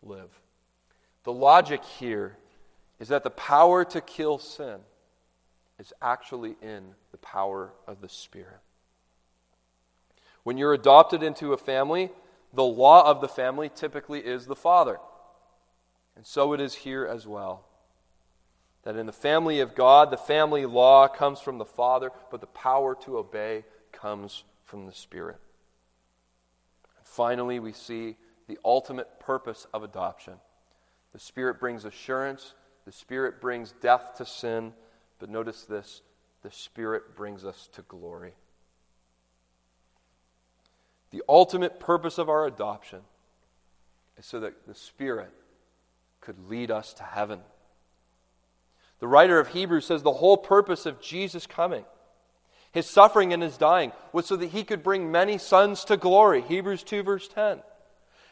live. 0.02 0.30
The 1.24 1.32
logic 1.32 1.84
here 1.84 2.36
is 2.98 3.08
that 3.08 3.22
the 3.22 3.30
power 3.30 3.84
to 3.84 4.00
kill 4.00 4.38
sin 4.38 4.80
is 5.78 5.92
actually 6.00 6.56
in 6.62 6.94
the 7.10 7.18
power 7.18 7.72
of 7.86 8.00
the 8.00 8.08
Spirit. 8.08 8.60
When 10.42 10.58
you're 10.58 10.74
adopted 10.74 11.22
into 11.22 11.52
a 11.52 11.56
family, 11.56 12.10
the 12.52 12.64
law 12.64 13.08
of 13.08 13.20
the 13.20 13.28
family 13.28 13.70
typically 13.74 14.20
is 14.20 14.46
the 14.46 14.56
father. 14.56 14.98
And 16.16 16.26
so 16.26 16.52
it 16.52 16.60
is 16.60 16.74
here 16.74 17.06
as 17.06 17.26
well. 17.26 17.64
That 18.84 18.96
in 18.96 19.06
the 19.06 19.12
family 19.12 19.60
of 19.60 19.74
God, 19.74 20.10
the 20.10 20.16
family 20.16 20.66
law 20.66 21.06
comes 21.06 21.40
from 21.40 21.58
the 21.58 21.64
father, 21.64 22.10
but 22.30 22.40
the 22.40 22.48
power 22.48 22.96
to 23.04 23.18
obey 23.18 23.64
comes 23.92 24.42
from 24.64 24.86
the 24.86 24.92
Spirit. 24.92 25.38
And 26.98 27.06
finally, 27.06 27.60
we 27.60 27.72
see 27.72 28.16
the 28.49 28.59
ultimate 28.64 29.20
purpose 29.20 29.66
of 29.72 29.82
adoption. 29.82 30.34
The 31.12 31.18
Spirit 31.18 31.61
brings 31.61 31.84
assurance, 31.84 32.55
the 32.84 32.93
Spirit 32.93 33.40
brings 33.40 33.72
death 33.80 34.14
to 34.16 34.26
sin, 34.26 34.72
but 35.18 35.30
notice 35.30 35.62
this 35.62 36.03
the 36.43 36.51
Spirit 36.51 37.14
brings 37.16 37.45
us 37.45 37.68
to 37.74 37.82
glory. 37.82 38.32
The 41.11 41.22
ultimate 41.28 41.78
purpose 41.78 42.18
of 42.18 42.28
our 42.28 42.47
adoption 42.47 43.01
is 44.18 44.26
so 44.26 44.40
that 44.40 44.66
the 44.66 44.74
Spirit 44.74 45.32
could 46.20 46.49
lead 46.49 46.70
us 46.70 46.95
to 46.95 47.03
heaven. 47.03 47.40
The 48.99 49.09
writer 49.09 49.38
of 49.38 49.49
Hebrews 49.49 49.86
says 49.86 50.03
the 50.03 50.12
whole 50.12 50.36
purpose 50.36 50.86
of 50.86 51.01
Jesus 51.01 51.47
coming, 51.47 51.84
his 52.72 52.86
suffering 52.86 53.32
and 53.32 53.43
his 53.43 53.59
dying, 53.59 53.93
was 54.12 54.26
so 54.26 54.36
that 54.36 54.51
he 54.51 54.64
could 54.64 54.82
bring 54.82 55.11
many 55.11 55.38
sons 55.38 55.84
to 55.86 55.97
glory. 55.97 56.40
Hebrews 56.40 56.82
2, 56.84 57.03
verse 57.03 57.28
10. 57.28 57.61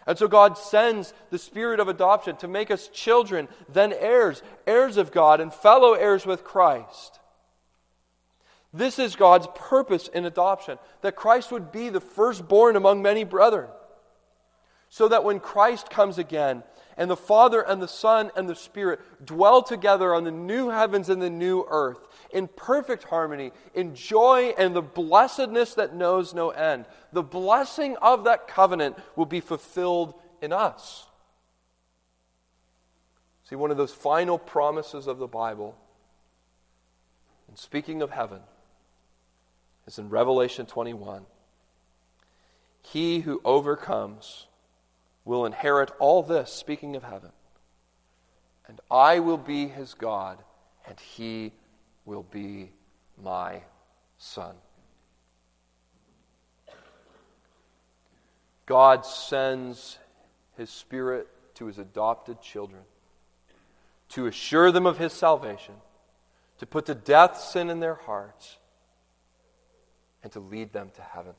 And 0.07 0.19
so 0.19 0.29
God 0.29 0.57
sends 0.57 1.13
the 1.31 1.39
spirit 1.39 1.81
of 1.81 1.89
adoption 1.89 2.37
to 2.37 2.49
make 2.49 2.71
us 2.71 2.89
children, 2.89 3.49
then 3.69 3.93
heirs, 3.93 4.43
heirs 4.67 4.97
of 4.97 5.13
God, 5.13 5.41
and 5.41 5.53
fellow 5.53 5.93
heirs 5.95 6.25
with 6.25 6.45
Christ. 6.45 7.21
This 8.73 8.99
is 8.99 9.17
God's 9.17 9.49
purpose 9.55 10.09
in 10.09 10.25
adoption 10.25 10.79
that 11.03 11.17
Christ 11.17 11.51
would 11.51 11.73
be 11.73 11.89
the 11.89 12.01
firstborn 12.01 12.77
among 12.77 13.03
many 13.03 13.25
brethren. 13.25 13.69
So 14.89 15.09
that 15.09 15.25
when 15.25 15.41
Christ 15.41 15.91
comes 15.91 16.19
again, 16.19 16.63
and 17.01 17.11
the 17.11 17.17
Father 17.17 17.63
and 17.63 17.81
the 17.81 17.89
Son 17.89 18.31
and 18.37 18.47
the 18.47 18.55
Spirit 18.55 19.01
dwell 19.25 19.63
together 19.63 20.15
on 20.15 20.25
the 20.25 20.31
new 20.31 20.69
heavens 20.69 21.09
and 21.09 21.21
the 21.21 21.31
new 21.31 21.65
earth 21.67 22.07
in 22.31 22.47
perfect 22.47 23.05
harmony, 23.05 23.53
in 23.75 23.95
joy 23.95 24.53
and 24.59 24.77
the 24.77 24.83
blessedness 24.83 25.73
that 25.75 25.95
knows 25.95 26.35
no 26.35 26.51
end. 26.51 26.85
The 27.15 27.23
blessing 27.23 27.97
of 28.03 28.25
that 28.25 28.47
covenant 28.47 28.99
will 29.17 29.25
be 29.25 29.41
fulfilled 29.41 30.13
in 30.43 30.53
us. 30.53 31.07
See, 33.49 33.57
one 33.57 33.71
of 33.71 33.79
those 33.79 33.95
final 33.95 34.39
promises 34.39 35.07
of 35.07 35.17
the 35.17 35.27
Bible, 35.27 35.79
and 37.49 37.59
speaking 37.59 38.03
of 38.03 38.11
heaven, 38.11 38.41
is 39.87 39.99
in 39.99 40.11
Revelation 40.11 40.67
21. 40.67 41.25
He 42.83 43.21
who 43.21 43.41
overcomes 43.43 44.49
will 45.31 45.47
inherit 45.47 45.93
all 46.01 46.25
this, 46.25 46.53
speaking 46.53 46.97
of 46.97 47.05
heaven. 47.05 47.31
And 48.67 48.81
I 48.91 49.21
will 49.21 49.39
be 49.39 49.69
his 49.69 49.95
God, 49.95 50.39
and 50.89 50.99
he 50.99 51.53
will 52.05 52.25
be 52.25 52.73
my 53.17 53.63
son. 54.19 54.57
God 58.67 59.07
sends 59.07 59.99
his 60.57 60.69
Spirit 60.69 61.29
to 61.55 61.67
his 61.67 61.79
adopted 61.79 62.43
children 62.43 62.83
to 64.09 64.27
assure 64.27 64.73
them 64.73 64.85
of 64.85 64.99
his 64.99 65.13
salvation, 65.13 65.75
to 66.59 66.67
put 66.67 66.87
to 66.87 66.95
death 66.97 67.39
sin 67.39 67.71
in 67.71 67.79
their 67.79 67.95
hearts, 67.95 68.59
and 70.25 70.33
to 70.33 70.41
lead 70.41 70.73
them 70.73 70.91
to 70.97 71.03
heaven 71.03 71.35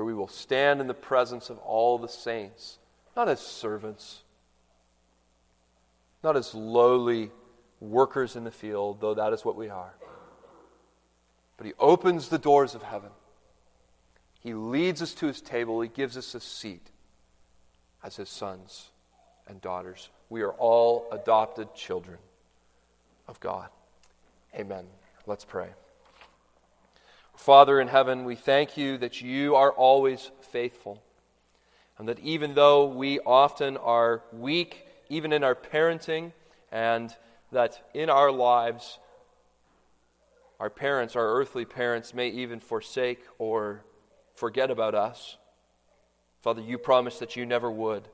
where 0.00 0.06
we 0.06 0.14
will 0.14 0.28
stand 0.28 0.80
in 0.80 0.86
the 0.86 0.94
presence 0.94 1.50
of 1.50 1.58
all 1.58 1.98
the 1.98 2.08
saints, 2.08 2.78
not 3.14 3.28
as 3.28 3.38
servants, 3.38 4.22
not 6.24 6.38
as 6.38 6.54
lowly 6.54 7.30
workers 7.80 8.34
in 8.34 8.44
the 8.44 8.50
field, 8.50 8.98
though 9.02 9.12
that 9.12 9.34
is 9.34 9.44
what 9.44 9.56
we 9.56 9.68
are. 9.68 9.92
But 11.58 11.66
He 11.66 11.74
opens 11.78 12.30
the 12.30 12.38
doors 12.38 12.74
of 12.74 12.82
heaven. 12.82 13.10
He 14.38 14.54
leads 14.54 15.02
us 15.02 15.12
to 15.16 15.26
His 15.26 15.42
table. 15.42 15.82
He 15.82 15.90
gives 15.90 16.16
us 16.16 16.34
a 16.34 16.40
seat 16.40 16.88
as 18.02 18.16
His 18.16 18.30
sons 18.30 18.88
and 19.46 19.60
daughters. 19.60 20.08
We 20.30 20.40
are 20.40 20.52
all 20.52 21.08
adopted 21.12 21.74
children 21.74 22.16
of 23.28 23.38
God. 23.38 23.68
Amen. 24.54 24.86
Let's 25.26 25.44
pray. 25.44 25.68
Father 27.40 27.80
in 27.80 27.88
heaven, 27.88 28.24
we 28.24 28.34
thank 28.36 28.76
you 28.76 28.98
that 28.98 29.22
you 29.22 29.56
are 29.56 29.72
always 29.72 30.30
faithful. 30.52 31.02
And 31.96 32.06
that 32.06 32.18
even 32.18 32.52
though 32.52 32.84
we 32.84 33.18
often 33.18 33.78
are 33.78 34.22
weak, 34.30 34.84
even 35.08 35.32
in 35.32 35.42
our 35.42 35.54
parenting, 35.54 36.32
and 36.70 37.10
that 37.50 37.82
in 37.94 38.10
our 38.10 38.30
lives, 38.30 38.98
our 40.60 40.68
parents, 40.68 41.16
our 41.16 41.26
earthly 41.26 41.64
parents, 41.64 42.12
may 42.12 42.28
even 42.28 42.60
forsake 42.60 43.22
or 43.38 43.84
forget 44.34 44.70
about 44.70 44.94
us. 44.94 45.38
Father, 46.42 46.60
you 46.60 46.76
promised 46.76 47.20
that 47.20 47.36
you 47.36 47.46
never 47.46 47.70
would. 47.70 48.06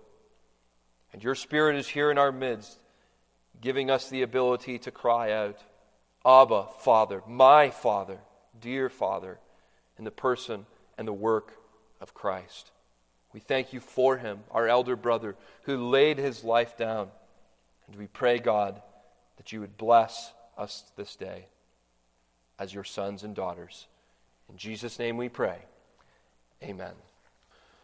And 1.13 1.21
your 1.21 1.35
Spirit 1.35 1.75
is 1.75 1.89
here 1.89 2.13
in 2.13 2.19
our 2.19 2.31
midst, 2.31 2.79
giving 3.61 3.91
us 3.91 4.09
the 4.09 4.23
ability 4.23 4.79
to 4.79 4.93
cry 4.93 5.33
out, 5.33 5.59
Abba, 6.25 6.69
Father, 6.79 7.25
my 7.27 7.71
Father 7.71 8.21
dear 8.61 8.89
Father, 8.89 9.39
in 9.99 10.05
the 10.05 10.11
person 10.11 10.67
and 10.99 11.07
the 11.07 11.13
work 11.13 11.53
of 12.01 12.15
Christ. 12.15 12.71
We 13.33 13.41
thank 13.41 13.73
you 13.73 13.81
for 13.81 14.17
him, 14.17 14.41
our 14.51 14.67
elder 14.67 14.97
brother, 14.97 15.37
who 15.63 15.89
laid 15.89 16.19
his 16.19 16.45
life 16.45 16.77
down. 16.77 17.09
And 17.87 17.97
we 17.97 18.07
pray, 18.07 18.39
God, 18.39 18.81
that 19.37 19.53
you 19.53 19.61
would 19.61 19.77
bless 19.77 20.33
us 20.57 20.85
this 20.97 21.17
day 21.17 21.47
as 22.59 22.73
your 22.73 22.85
sons 22.85 23.23
and 23.23 23.35
daughters. 23.35 23.87
In 24.49 24.57
Jesus' 24.57 24.99
name 24.99 25.17
we 25.17 25.29
pray. 25.29 25.59
Amen. 26.63 26.95